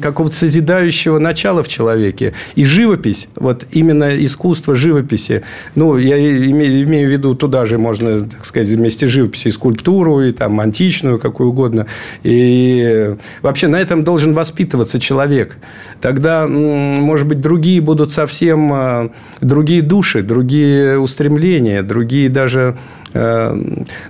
[0.02, 2.34] какого-то созидающего начала в человеке.
[2.56, 5.44] И живопись, вот именно искусство живописи,
[5.76, 10.22] ну, я имею, имею в виду туда же можно, так сказать, вместе живописи и скульптуру,
[10.22, 11.86] и там античную, какую угодно.
[12.24, 15.58] И вообще на этом должен воспитываться человек.
[16.02, 22.78] Тогда, может быть, другие будут совсем а, другие души, другие устремления, другие даже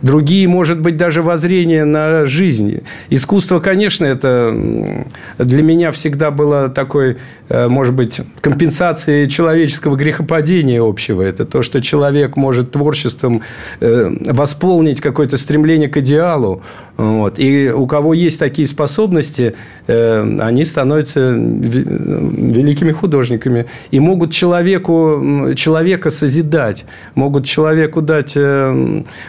[0.02, 2.82] другие, может быть, даже воззрения на жизнь.
[3.10, 5.06] Искусство, конечно, это
[5.38, 7.18] для меня всегда было такой,
[7.50, 11.22] э, может быть, компенсацией человеческого грехопадения общего.
[11.22, 13.42] Это то, что человек может творчеством
[13.80, 16.62] э, восполнить какое-то стремление к идеалу.
[16.98, 17.40] Вот.
[17.40, 19.56] И у кого есть такие способности,
[19.88, 26.84] они становятся великими художниками и могут человеку, человека созидать,
[27.16, 28.36] могут человеку дать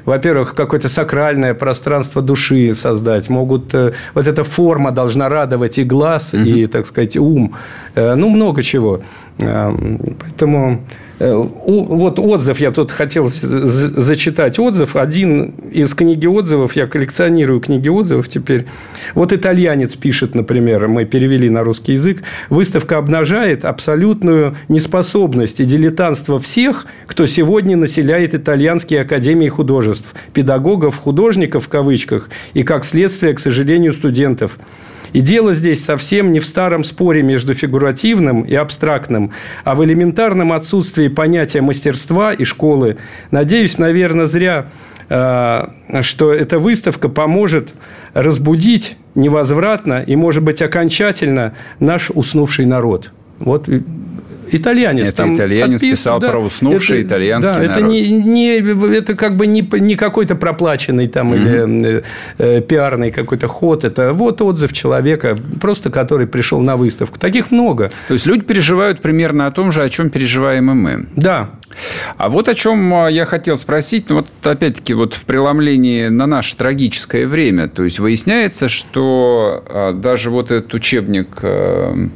[0.05, 3.75] во-первых, какое-то сакральное пространство души создать, могут...
[3.75, 6.43] Э, вот эта форма должна радовать и глаз, угу.
[6.45, 7.55] и, так сказать, ум.
[7.95, 9.01] Э, ну, много чего.
[9.39, 10.79] Поэтому Э,
[11.21, 14.97] вот отзыв, я тут хотел зачитать отзыв.
[14.97, 18.65] Один из книги отзывов, я коллекционирую книги отзывов теперь.
[19.15, 22.23] Вот итальянец пишет, например, мы перевели на русский язык.
[22.49, 31.67] Выставка обнажает абсолютную неспособность и дилетантство всех, кто сегодня населяет итальянские академии художеств, педагогов, художников
[31.67, 34.59] в кавычках, и, как следствие, к сожалению, студентов.
[35.13, 39.33] И дело здесь совсем не в старом споре между фигуративным и абстрактным,
[39.65, 42.97] а в элементарном отсутствии понятия мастерства и школы.
[43.31, 44.67] Надеюсь, наверное, зря,
[45.09, 45.67] э,
[46.03, 47.75] что эта выставка поможет
[48.15, 53.11] разбудить невозвратно и, может быть, окончательно наш уснувший народ.
[53.39, 53.69] Вот
[54.55, 55.09] итальянец.
[55.09, 57.77] Это там итальянец писал да, про уснувший это, итальянский да, народ.
[57.77, 61.81] Это, не, не, это как бы не, не какой-то проплаченный там mm-hmm.
[61.81, 62.05] или
[62.39, 63.85] э, пиарный какой-то ход.
[63.85, 67.19] Это вот отзыв человека, просто который пришел на выставку.
[67.19, 67.91] Таких много.
[68.09, 71.07] То есть, люди переживают примерно о том же, о чем переживаем и мы.
[71.17, 71.51] Да.
[72.17, 76.27] А вот о чем а, я хотел спросить, ну вот опять-таки вот в преломлении на
[76.27, 82.09] наше трагическое время, то есть выясняется, что а, даже вот этот учебник э,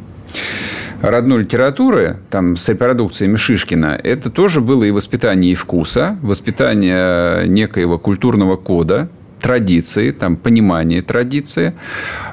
[1.03, 7.99] родной литературы, там, с репродукциями Шишкина, это тоже было и воспитание и вкуса, воспитание некоего
[7.99, 9.09] культурного кода,
[9.41, 11.75] традиции, там, понимание традиции.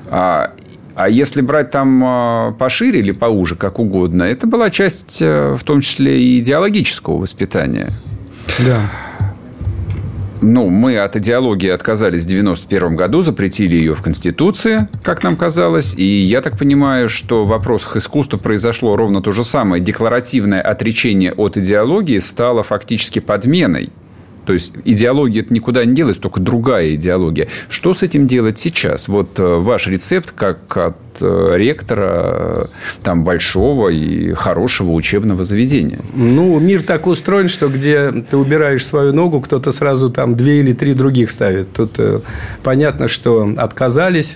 [0.10, 0.52] А,
[0.93, 5.63] А если брать там а, пошире или поуже, как угодно, это была часть, э, в
[5.63, 7.91] том числе, и идеологического воспитания.
[8.60, 8.82] Да.
[10.41, 15.93] Ну, мы от идеологии отказались в 91 году, запретили ее в Конституции, как нам казалось.
[15.95, 19.84] И я так понимаю, что в вопросах искусства произошло ровно то же самое.
[19.84, 23.91] Декларативное отречение от идеологии стало фактически подменой
[24.52, 27.48] то есть идеология это никуда не делась, только другая идеология.
[27.70, 29.08] Что с этим делать сейчас?
[29.08, 32.66] Вот э, ваш рецепт как от э, ректора э,
[33.02, 36.02] там большого и хорошего учебного заведения.
[36.14, 40.74] Ну, мир так устроен, что где ты убираешь свою ногу, кто-то сразу там две или
[40.74, 41.72] три других ставит.
[41.72, 41.98] Тут
[42.62, 44.36] понятно, что отказались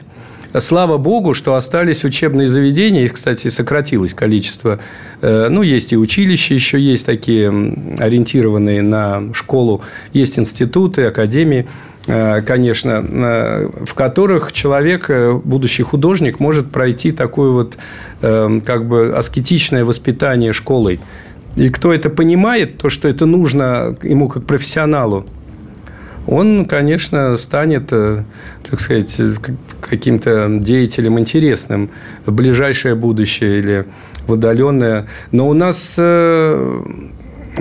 [0.60, 4.80] Слава богу, что остались учебные заведения, их, кстати, сократилось количество.
[5.22, 7.50] Э, ну, есть и училища еще, есть такие
[8.00, 9.82] ориентированные на школу,
[10.14, 11.68] есть институты, академии
[12.08, 15.10] э, конечно, э, в которых человек,
[15.44, 17.78] будущий художник, может пройти такое вот
[18.22, 21.00] как бы аскетичное воспитание школой.
[21.56, 25.26] И кто это понимает, то, что это нужно ему как профессионалу,
[26.28, 29.20] он, конечно, станет, так сказать,
[29.82, 31.90] каким-то деятелем интересным
[32.26, 33.86] в ближайшее будущее или
[34.28, 35.08] в удаленное.
[35.32, 36.82] Но у нас э,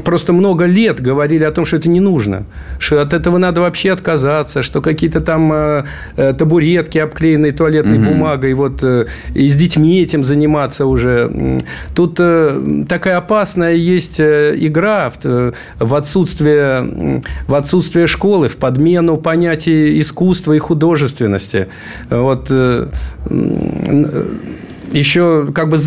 [0.02, 2.44] просто много лет говорили о том, что это не нужно,
[2.78, 5.84] что от этого надо вообще отказаться, что какие-то там э,
[6.16, 8.10] э табуретки, обклеенные туалетной угу.
[8.10, 11.62] бумагой, вот э, и с детьми этим заниматься уже.
[11.94, 20.00] Тут э, такая опасная есть игра в, в, отсутствие, в отсутствие школы, в подмену понятий
[20.00, 21.68] искусства и художественности.
[22.10, 22.50] Вот
[24.94, 25.78] еще как бы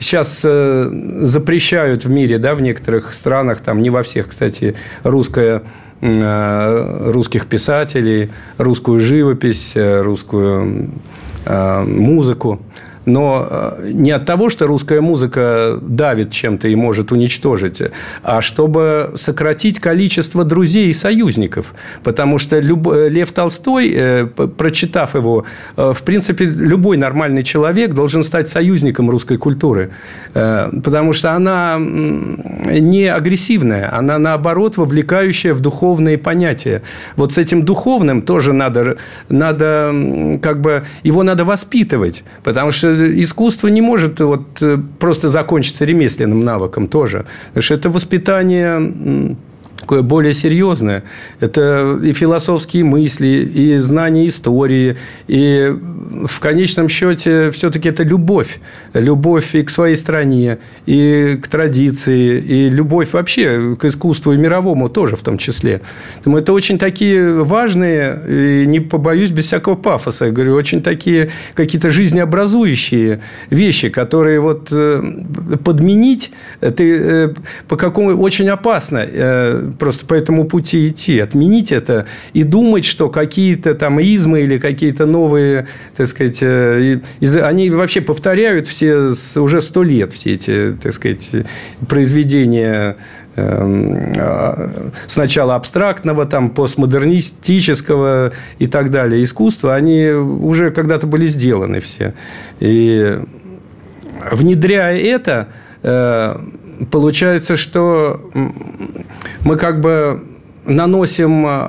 [0.00, 0.90] сейчас э,
[1.20, 5.62] запрещают в мире, да, в некоторых странах, там не во всех, кстати, русская
[6.00, 10.90] э, русских писателей, русскую живопись, э, русскую
[11.46, 12.60] музыку
[13.04, 17.82] но э, не от того, что русская музыка давит чем-то и может уничтожить,
[18.22, 21.74] а чтобы сократить количество друзей и союзников.
[22.02, 22.56] Потому что.
[22.56, 25.44] Э, Лев Толстой, э, прочитав его,
[25.76, 29.90] в принципе, любой нормальный человек должен стать союзником русской культуры.
[30.32, 36.82] Потому что она не агрессивная, она, наоборот, вовлекающая в духовные понятия.
[37.16, 38.96] Вот с этим духовным тоже надо,
[39.28, 42.24] надо как бы, его надо воспитывать.
[42.42, 47.26] Потому что искусство не может вот э, просто закончиться ремесленным навыком тоже.
[47.48, 49.36] Потому что это воспитание
[49.78, 51.04] такое более серьезное.
[51.40, 54.96] Это и философские мысли, и знание истории,
[55.28, 55.74] и
[56.26, 58.58] в конечном счете все-таки это любовь.
[58.94, 64.88] Любовь и к своей стране, и к традиции, и любовь вообще к искусству и мировому
[64.88, 65.80] тоже в том числе.
[66.16, 71.30] Поэтому это очень такие важные, и не побоюсь без всякого пафоса, я говорю, очень такие
[71.54, 75.02] какие-то жизнеобразующие вещи, которые вот э,
[75.64, 77.34] подменить ты э,
[77.68, 83.08] по какому очень опасно э, просто по этому пути идти, отменить это и думать, что
[83.08, 87.00] какие-то там измы или какие-то новые, так сказать, э,
[87.42, 91.30] они вообще повторяют все уже сто лет все эти, так сказать,
[91.88, 92.96] произведения
[93.36, 101.80] эм, а, сначала абстрактного, там, постмодернистического и так далее искусства, они уже когда-то были сделаны
[101.80, 102.14] все.
[102.60, 103.18] И
[104.32, 105.48] внедряя это,
[105.82, 106.36] э,
[106.90, 108.20] получается, что
[109.44, 110.22] мы как бы
[110.64, 111.68] наносим э,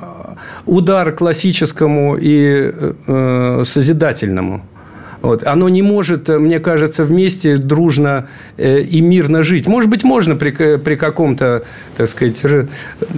[0.66, 2.72] удар классическому и
[3.06, 4.62] э, созидательному.
[5.22, 5.46] Вот.
[5.46, 9.66] Оно не может, мне кажется, вместе дружно э, и мирно жить.
[9.66, 11.64] Может быть, можно при, при каком-то,
[11.96, 12.42] так сказать,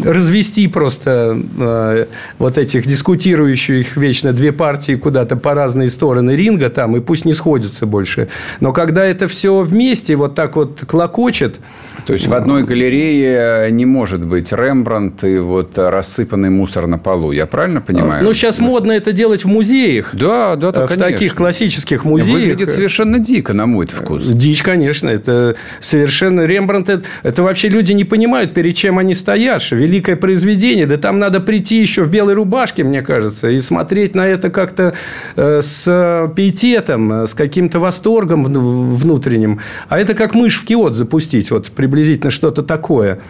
[0.05, 2.07] развести просто э,
[2.39, 7.35] вот этих дискутирующих вечно две партии куда-то по разные стороны ринга там, и пусть не
[7.35, 8.29] сходятся больше.
[8.61, 11.61] Но когда это все вместе вот так вот клокочет...
[12.07, 17.31] То есть, в одной галерее не может быть Рембрандт и вот рассыпанный мусор на полу.
[17.33, 18.25] Я правильно понимаю?
[18.25, 20.11] Ну, сейчас модно это делать в музеях.
[20.13, 21.11] Да, да, да, В конечно.
[21.11, 22.39] таких классических русских музеях.
[22.39, 24.27] Выглядит совершенно дико, на мой вкус.
[24.27, 25.09] Дичь, конечно.
[25.09, 26.47] Это совершенно...
[26.47, 29.63] Рембрандт, это, это вообще люди не понимают, перед чем они стоят.
[29.63, 30.87] Что великое произведение.
[30.87, 34.95] Да там надо прийти еще в белой рубашке, мне кажется, и смотреть на это как-то
[35.37, 39.61] э, с пиететом, с каким-то восторгом внутренним.
[39.89, 41.51] А это как мышь в киот запустить.
[41.51, 43.21] Вот приблизительно что-то такое.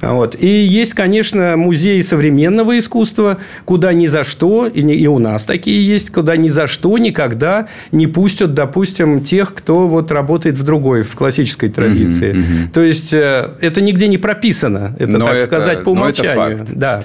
[0.00, 0.34] Вот.
[0.38, 5.44] И есть, конечно, музеи современного искусства, куда ни за что, и, не, и у нас
[5.44, 10.62] такие есть, куда ни за что никогда не пустят, допустим, тех, кто вот работает в
[10.62, 12.32] другой, в классической традиции.
[12.32, 12.70] Угу, угу.
[12.72, 16.56] То есть, э, это нигде не прописано, это, но так это, сказать, по умолчанию.
[16.56, 16.70] Это факт.
[16.74, 17.02] Да.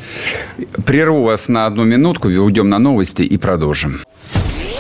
[0.86, 4.02] Прерву вас на одну минутку, уйдем на новости и продолжим.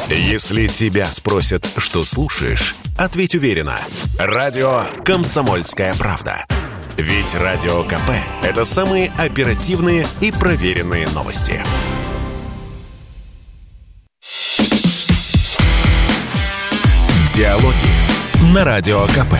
[0.09, 3.79] Если тебя спросят, что слушаешь, ответь уверенно.
[4.19, 6.45] Радио «Комсомольская правда».
[6.97, 11.61] Ведь Радио КП– это самые оперативные и проверенные новости.
[17.35, 19.35] Диалоги на Радио КП.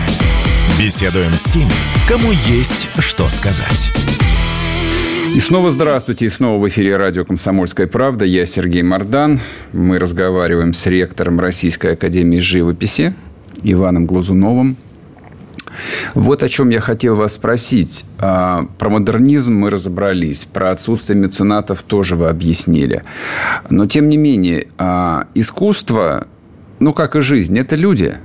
[0.78, 1.70] Беседуем с теми,
[2.06, 3.90] кому есть что сказать.
[5.34, 6.26] И снова здравствуйте.
[6.26, 8.26] И снова в эфире радио «Комсомольская правда».
[8.26, 9.40] Я Сергей Мордан.
[9.72, 13.14] Мы разговариваем с ректором Российской академии живописи
[13.62, 14.76] Иваном Глазуновым.
[16.16, 18.06] Вот о чем я хотел вас спросить.
[18.18, 23.02] А, про модернизм мы разобрались, про отсутствие меценатов тоже вы объяснили.
[23.68, 26.26] Но, тем не менее, а, искусство
[26.78, 28.16] ну, как и жизнь, это люди.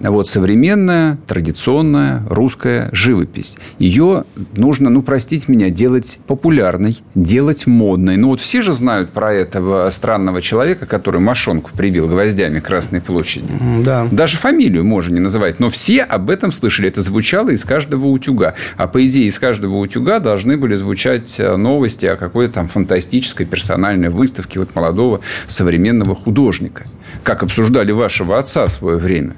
[0.00, 3.58] Вот современная, традиционная русская живопись.
[3.78, 4.24] Ее
[4.56, 8.16] нужно, ну, простить меня, делать популярной, делать модной.
[8.16, 13.48] Ну, вот все же знают про этого странного человека, который мошонку прибил гвоздями Красной площади.
[13.84, 14.08] Да.
[14.10, 15.60] Даже фамилию можно не называть.
[15.60, 16.88] Но все об этом слышали.
[16.88, 18.54] Это звучало из каждого утюга.
[18.76, 23.44] А по идее, из каждого утюга должны были звучать э, новости о какой-то там фантастической
[23.44, 26.84] персональной выставке вот молодого современного художника
[27.22, 29.34] как обсуждали вашего отца в свое время.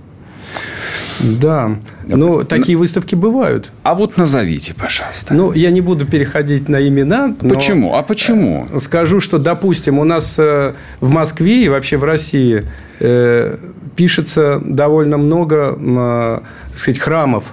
[1.21, 1.77] Да.
[2.07, 3.71] Ну, такие выставки бывают.
[3.83, 5.35] А вот назовите, пожалуйста.
[5.35, 7.35] Ну, я не буду переходить на имена.
[7.41, 7.95] Почему?
[7.95, 8.67] А почему?
[8.73, 12.65] Э, скажу, что, допустим, у нас э, в Москве и вообще в России
[13.01, 13.57] э,
[13.97, 17.45] пишется довольно много, так сказать, храмов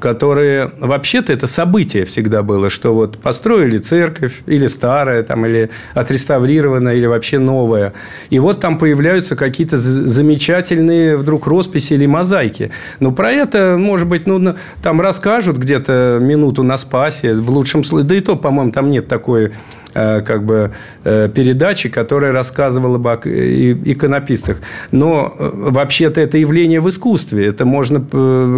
[0.00, 6.94] которые вообще-то это событие всегда было, что вот построили церковь или старая, там, или отреставрированная,
[6.96, 7.92] или вообще новая.
[8.30, 12.72] И вот там появляются какие-то замечательные вдруг росписи или мозаики.
[12.98, 18.08] Ну, про это, может быть, ну, там расскажут где-то минуту на спасе, в лучшем случае.
[18.08, 19.52] Да и то, по-моему, там нет такой
[19.92, 20.72] как бы
[21.04, 24.60] э, передачи, которая рассказывала бы о иконописцах.
[24.92, 27.46] Но э, вообще-то это явление в искусстве.
[27.46, 28.00] Это можно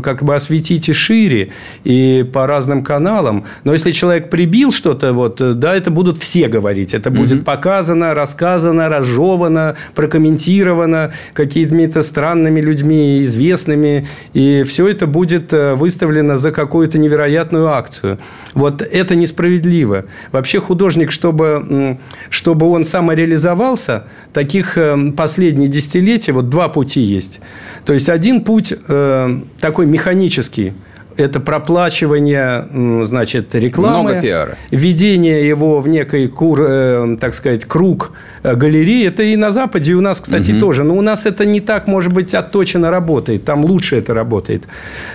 [0.02, 1.50] как бы осветить и шире,
[1.84, 3.44] и по разным каналам.
[3.64, 6.94] Но если человек прибил что-то, вот, да, это будут все говорить.
[6.94, 7.44] Это будет угу.
[7.44, 14.06] показано, рассказано, разжевано, прокомментировано какими-то странными людьми, известными.
[14.34, 18.18] И все это будет выставлено за какую-то невероятную акцию.
[18.54, 20.04] Вот это несправедливо.
[20.32, 21.98] Вообще художник, чтобы,
[22.30, 27.40] чтобы он самореализовался, таких э, последние десятилетия, вот два пути есть.
[27.84, 30.72] То есть, один путь э, такой механический–
[31.16, 34.56] это проплачивание, значит, рекламы, Много пиара.
[34.70, 38.12] введение его в некий кур, э, так сказать, круг
[38.42, 39.06] э, галереи.
[39.06, 40.60] Это и на Западе, и у нас, кстати, угу.
[40.60, 40.84] тоже.
[40.84, 43.44] Но у нас это не так, может быть, отточено работает.
[43.44, 44.64] Там лучше это работает.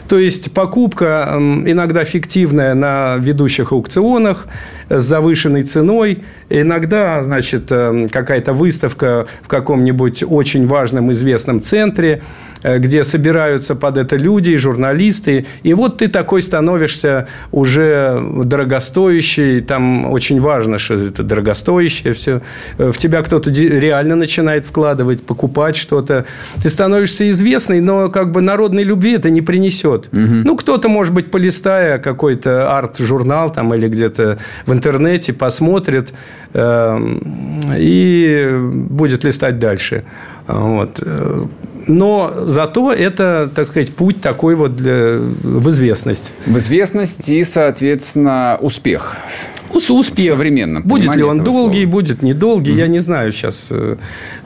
[0.07, 4.47] То есть покупка иногда фиктивная на ведущих аукционах
[4.89, 6.23] с завышенной ценой.
[6.49, 12.21] Иногда, значит, э, какая-то выставка в каком-нибудь очень важном известном центре–
[12.63, 15.45] Э, где собираются под это люди, и журналисты.
[15.63, 19.61] И вот ты такой становишься уже дорогостоящий.
[19.61, 22.41] Там очень важно, что это дорогостоящее все.
[22.77, 26.25] В тебя кто-то реально начинает вкладывать, покупать что-то.
[26.61, 30.07] Ты становишься известный, но как бы народной любви это не принесет.
[30.07, 30.43] Угу.
[30.45, 36.13] Ну, кто-то, может быть, полистая какой-то арт-журнал там или где-то в интернете, посмотрит
[36.53, 36.99] э,
[37.77, 40.03] и будет листать дальше.
[40.47, 41.01] Вот
[41.87, 46.33] но зато это, так сказать, путь такой вот для, в известность.
[46.45, 49.15] В известность и, соответственно, успех
[49.75, 50.25] успех.
[50.25, 51.91] В современном Будет ли он долгий, слова.
[51.91, 52.79] будет недолгий, mm-hmm.
[52.79, 53.67] я не знаю сейчас.
[53.69, 53.97] Э,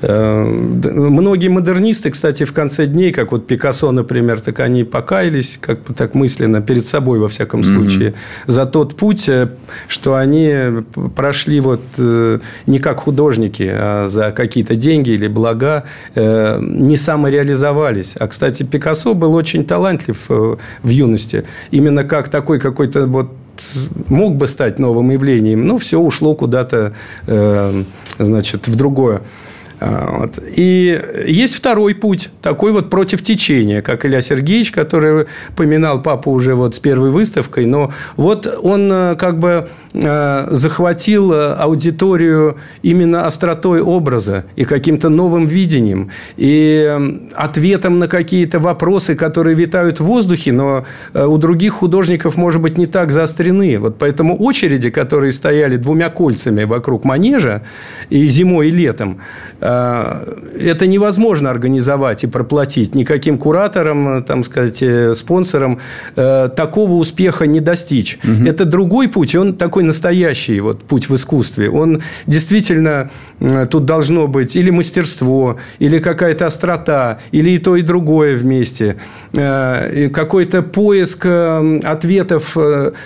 [0.02, 5.84] э, многие модернисты, кстати, в конце дней, как вот Пикассо, например, так они покаялись, как
[5.84, 8.52] бы так мысленно, перед собой, во всяком случае, mm-hmm.
[8.52, 9.50] за тот путь, э,
[9.88, 10.84] что они
[11.16, 15.84] прошли вот не как художники, а за какие-то деньги или блага,
[16.16, 18.16] не самореализовались.
[18.20, 21.46] А, кстати, Пикассо был очень талантлив в юности.
[21.72, 23.32] Именно как такой какой-то вот
[24.08, 26.94] мог бы стать новым явлением, но все ушло куда-то,
[27.28, 27.84] э,
[28.20, 29.22] значит, в другое.
[29.82, 30.38] А, вот.
[30.56, 35.26] И есть второй путь, такой вот против течения, как Илья Сергеевич, который
[35.56, 41.34] поминал папу уже вот с первой выставкой, но вот он э, как бы э, захватил
[41.34, 50.00] аудиторию именно остротой образа и каким-то новым видением, и ответом на какие-то вопросы, которые витают
[50.00, 53.80] в воздухе, но э, у других художников, может быть, не так заострены.
[53.80, 57.64] Вот поэтому очереди, которые стояли двумя кольцами вокруг манежа
[58.12, 59.22] и зимой, и летом,
[60.60, 64.84] это невозможно организовать и проплатить никаким кураторам, там сказать,
[65.16, 65.80] спонсорам.
[66.16, 68.20] Такого успеха не достичь.
[68.24, 68.48] Угу.
[68.48, 71.70] Это другой путь, он такой настоящий вот, путь в искусстве.
[71.70, 73.10] Он действительно
[73.70, 78.98] тут должно быть или мастерство, или какая-то острота, или и то, и другое вместе.
[79.34, 82.56] Какой-то поиск ответов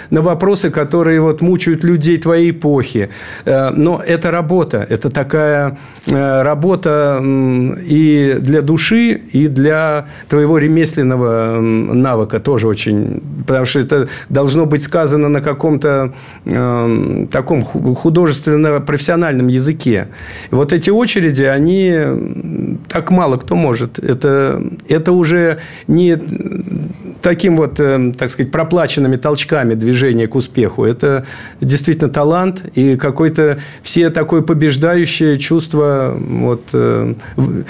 [0.09, 3.09] на вопросы, которые вот мучают людей твоей эпохи.
[3.45, 11.60] Э, но это работа, это такая э, работа и для души, и для твоего ремесленного
[11.60, 16.14] навыка тоже очень, потому что это должно быть сказано на каком-то
[16.45, 20.08] э, таком художественно-профессиональном языке.
[20.51, 21.93] Вот эти очереди, они
[22.88, 23.99] так мало кто может.
[23.99, 26.16] Это, это уже не
[27.26, 30.86] таким вот, так сказать, проплаченными толчками движения к успеху.
[30.86, 31.26] Это
[31.60, 37.16] действительно талант и какое-то все такое побеждающее чувство вот, э,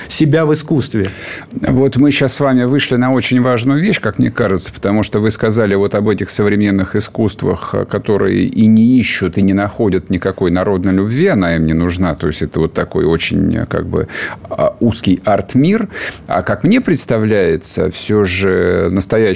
[0.10, 1.08] себя в искусстве.
[1.54, 5.20] Вот мы сейчас с вами вышли на очень важную вещь, как мне кажется, потому что
[5.20, 10.52] вы сказали вот об этих современных искусствах, которые и не ищут, и не находят никакой
[10.52, 12.14] народной любви, она им не нужна.
[12.16, 14.10] То есть, это вот такой очень как бы
[14.50, 15.88] а, узкий арт-мир.
[16.28, 18.90] А как мне представляется, все же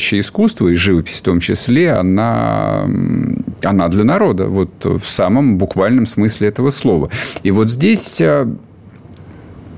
[0.09, 2.87] настоящее искусство, и живопись в том числе, она,
[3.63, 4.47] она для народа.
[4.47, 7.09] Вот в самом буквальном смысле этого слова.
[7.43, 8.47] И вот здесь э,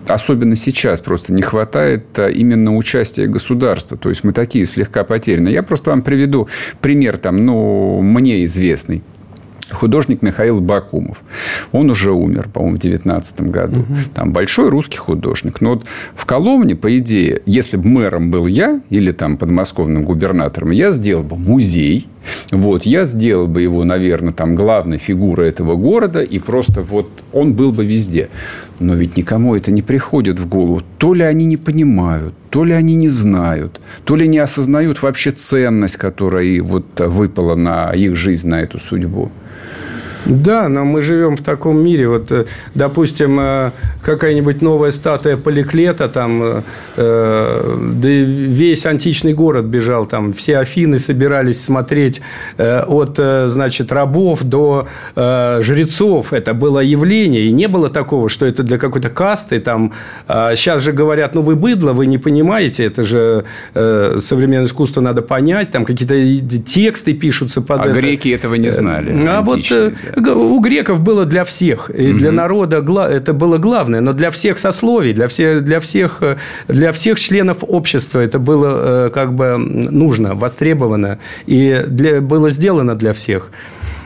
[0.07, 3.97] особенно сейчас просто не хватает э, именно участия государства.
[3.97, 5.49] То есть мы такие слегка потеряны.
[5.49, 6.47] Я просто вам приведу
[6.82, 9.01] пример там, ну, мне известный
[9.74, 11.22] художник Михаил Бакумов.
[11.72, 13.80] Он уже умер, по-моему, в 19 году.
[13.82, 13.95] Угу.
[14.13, 15.61] Там большой русский художник.
[15.61, 20.72] Но вот в Коломне, по идее, если бы мэром был я или там подмосковным губернатором,
[20.72, 22.07] я сделал бы музей.
[22.51, 27.53] Вот, я сделал бы его, наверное, там главной фигурой этого города, и просто вот он
[27.53, 28.30] был бы везде.
[28.80, 30.82] Но ведь никому это не приходит в голову.
[30.97, 35.32] То ли они не понимают, то ли они не знают, то ли не осознают вообще
[35.32, 39.32] ценность, которая вот выпала на их жизнь, на эту судьбу.
[40.26, 42.07] Да, но мы живем в таком мире.
[42.07, 42.45] Вот, э,
[42.76, 46.63] допустим, э, какая-нибудь новая статуя Поликлета, там,
[46.97, 52.22] э, да весь античный город бежал, там, все Афины собирались смотреть
[52.57, 56.34] от, значит, рабов до жрецов.
[56.34, 59.93] Это было явление, и не было такого, что это для какой-то касты, там,
[60.28, 65.72] сейчас же говорят, ну, вы быдло, вы не понимаете, это же современное искусство надо понять,
[65.72, 66.15] там какие-то
[66.65, 67.93] тексты пишутся под а это.
[67.93, 69.13] греки этого не знали.
[69.28, 69.61] А вот
[70.16, 71.89] у греков было для всех.
[71.89, 74.01] И для народа это было главное.
[74.01, 76.38] Но для всех сословий, для всех, для всех, э,
[76.68, 81.20] для всех членов общества это было э, как бы нужно, востребовано.
[81.45, 83.49] И для, было сделано для всех.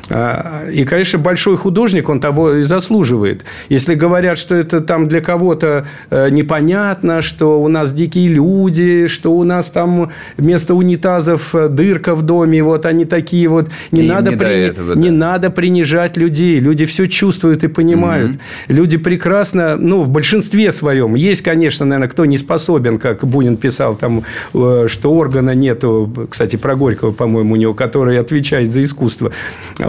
[0.09, 3.43] А, и, конечно, большой художник, он того и заслуживает.
[3.69, 9.33] Если говорят, что это там для кого-то э, непонятно, что у нас дикие люди, что
[9.33, 14.31] у нас там вместо унитазов э, дырка в доме, вот они такие вот, не, надо,
[14.31, 14.47] не, при...
[14.47, 15.15] этого, не да.
[15.15, 16.59] надо принижать людей.
[16.59, 18.31] Люди все чувствуют и понимают.
[18.31, 18.39] Угу.
[18.67, 21.15] Люди прекрасно, ну, в большинстве своем.
[21.15, 26.57] Есть, конечно, наверное, кто не способен, как Бунин писал, там, э, что органа нету, кстати,
[26.57, 29.31] про Горького, по-моему, у него, который отвечает за искусство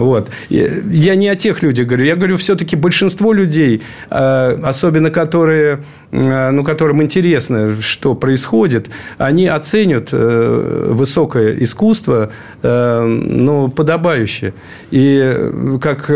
[0.07, 0.29] вот.
[0.49, 2.05] Я не о тех людях говорю.
[2.05, 5.79] Я говорю, все-таки большинство людей, э, особенно которые,
[6.11, 8.87] э, ну, которым интересно, что происходит,
[9.17, 12.31] они оценят э, высокое искусство,
[12.63, 14.53] ну, подобающе.
[14.91, 15.51] И
[15.81, 16.09] как,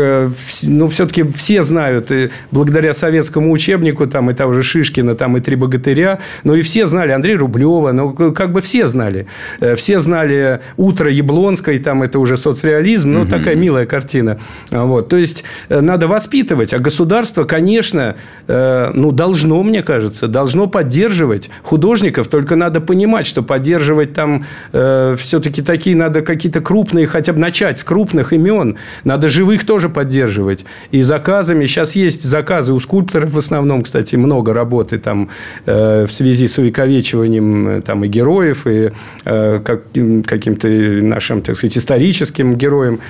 [0.62, 5.40] ну, все-таки все знают, и благодаря советскому учебнику, там, и того же Шишкина, там, и
[5.40, 9.26] «Три богатыря», ну, и все знали Андрея Рублева, ну, как бы все знали.
[9.76, 13.30] Все знали «Утро Яблонской», там, это уже соцреализм, ну, угу.
[13.30, 14.38] такая милая белая картина.
[14.70, 15.08] Вот.
[15.08, 16.74] То есть, э, надо воспитывать.
[16.74, 18.14] А государство, конечно,
[18.48, 22.28] э, ну, должно, мне кажется, должно поддерживать художников.
[22.28, 27.78] Только надо понимать, что поддерживать там э, все-таки такие надо какие-то крупные, хотя бы начать
[27.78, 28.76] с крупных имен.
[29.04, 30.64] Надо живых тоже поддерживать.
[30.92, 31.66] И заказами.
[31.66, 35.28] Сейчас есть заказы у скульпторов в основном, кстати, много работы там
[35.66, 38.90] в связи с увековечиванием там, и героев, и
[39.24, 39.82] как,
[40.26, 43.00] каким-то нашим, так сказать, историческим героям.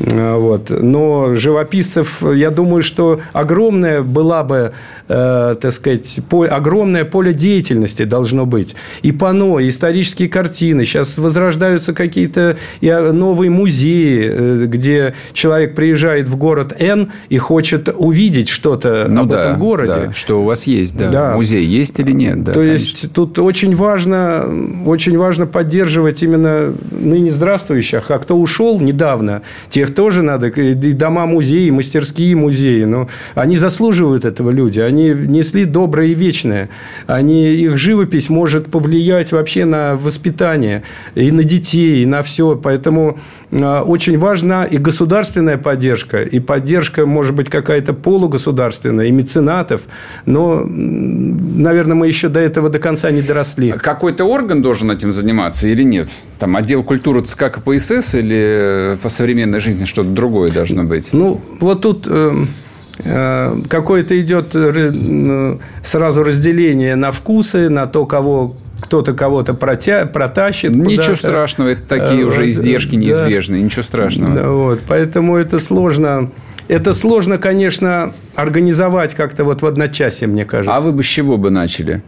[0.00, 0.70] Э, вот.
[0.70, 4.72] Но живописцев, я думаю, что огромная была бы,
[5.08, 8.74] э, так сказать, по, огромное поле деятельности должно быть.
[9.02, 10.84] И пано, и исторические картины.
[10.84, 17.88] Сейчас возрождаются какие-то э, новые музеи, э, где человек приезжает в город Н и хочет
[17.94, 20.06] увидеть что-то ну, об да, этом городе.
[20.06, 21.10] Да, что у вас есть, да.
[21.10, 21.36] да.
[21.36, 22.42] Музей есть или нет.
[22.42, 22.88] Да, То конечно.
[22.88, 24.48] есть, тут очень важно,
[24.86, 30.92] очень важно поддерживать именно ныне здравствующих, а кто ушел недавно, тех их тоже надо, и
[30.92, 36.68] дома музеи, и мастерские музеи, но они заслуживают этого люди, они несли доброе и вечное,
[37.06, 40.82] они, их живопись может повлиять вообще на воспитание,
[41.14, 43.18] и на детей, и на все, поэтому
[43.52, 49.82] а, очень важна и государственная поддержка, и поддержка, может быть, какая-то полугосударственная, и меценатов,
[50.26, 53.72] но, наверное, мы еще до этого до конца не доросли.
[53.72, 56.08] Какой-то орган должен этим заниматься или нет?
[56.38, 61.10] Там отдел культуры ЦК КПСС или по современной жизни что-то другое должно быть?
[61.12, 62.48] Ну, вот тут эм,
[62.98, 70.06] э, какое-то идет э, сразу разделение на вкусы, на то, кого кто-то кого-то протя...
[70.06, 70.74] протащит.
[70.74, 73.64] Ничего страшного, это такие уже издержки неизбежные, да.
[73.66, 74.34] ничего страшного.
[74.34, 76.30] Да, вот, поэтому это сложно.
[76.68, 80.74] Это сложно, конечно, организовать как-то вот в одночасье, мне кажется.
[80.74, 82.02] А вы бы с чего бы начали?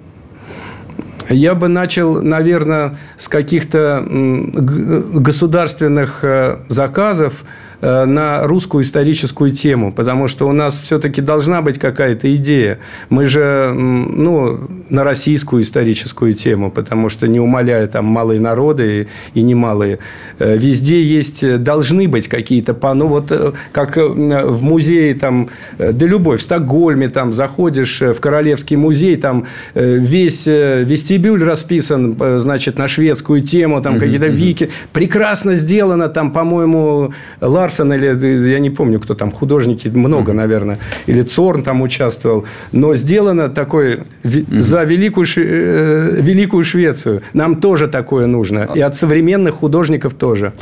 [1.29, 7.45] Я бы начал, наверное, с каких-то государственных э, заказов,
[7.83, 12.79] на русскую историческую тему, потому что у нас все-таки должна быть какая-то идея.
[13.11, 19.43] Мы же ну, на российскую историческую тему, потому что не умаляя там малые народы и
[19.43, 19.99] немалые,
[20.39, 26.37] э, везде есть, должны быть какие-то, ну вот э, как в музее там, да любой,
[26.37, 33.83] в Стокгольме там заходишь в Королевский музей, там весь вестибюль расписан, значит, на шведскую тему,
[33.83, 39.33] там какие-то вики, прекрасно сделано, там, по-моему, Ларс Ларсон или я не помню, кто там,
[39.33, 47.23] художники, много, наверное, или Цорн там участвовал, но сделано такое за великую, э, великую Швецию.
[47.33, 48.69] Нам тоже такое нужно.
[48.75, 50.53] И от современных художников тоже.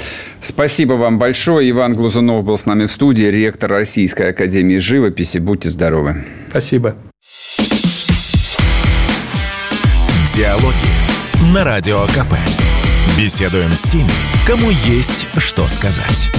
[0.40, 1.70] Спасибо вам большое.
[1.70, 5.38] Иван Глазунов был с нами в студии, ректор Российской Академии Живописи.
[5.38, 6.14] Будьте здоровы.
[6.50, 6.94] Спасибо.
[10.36, 12.34] Диалоги на Радио КП.
[13.18, 14.10] Беседуем с теми,
[14.46, 16.30] кому есть что сказать.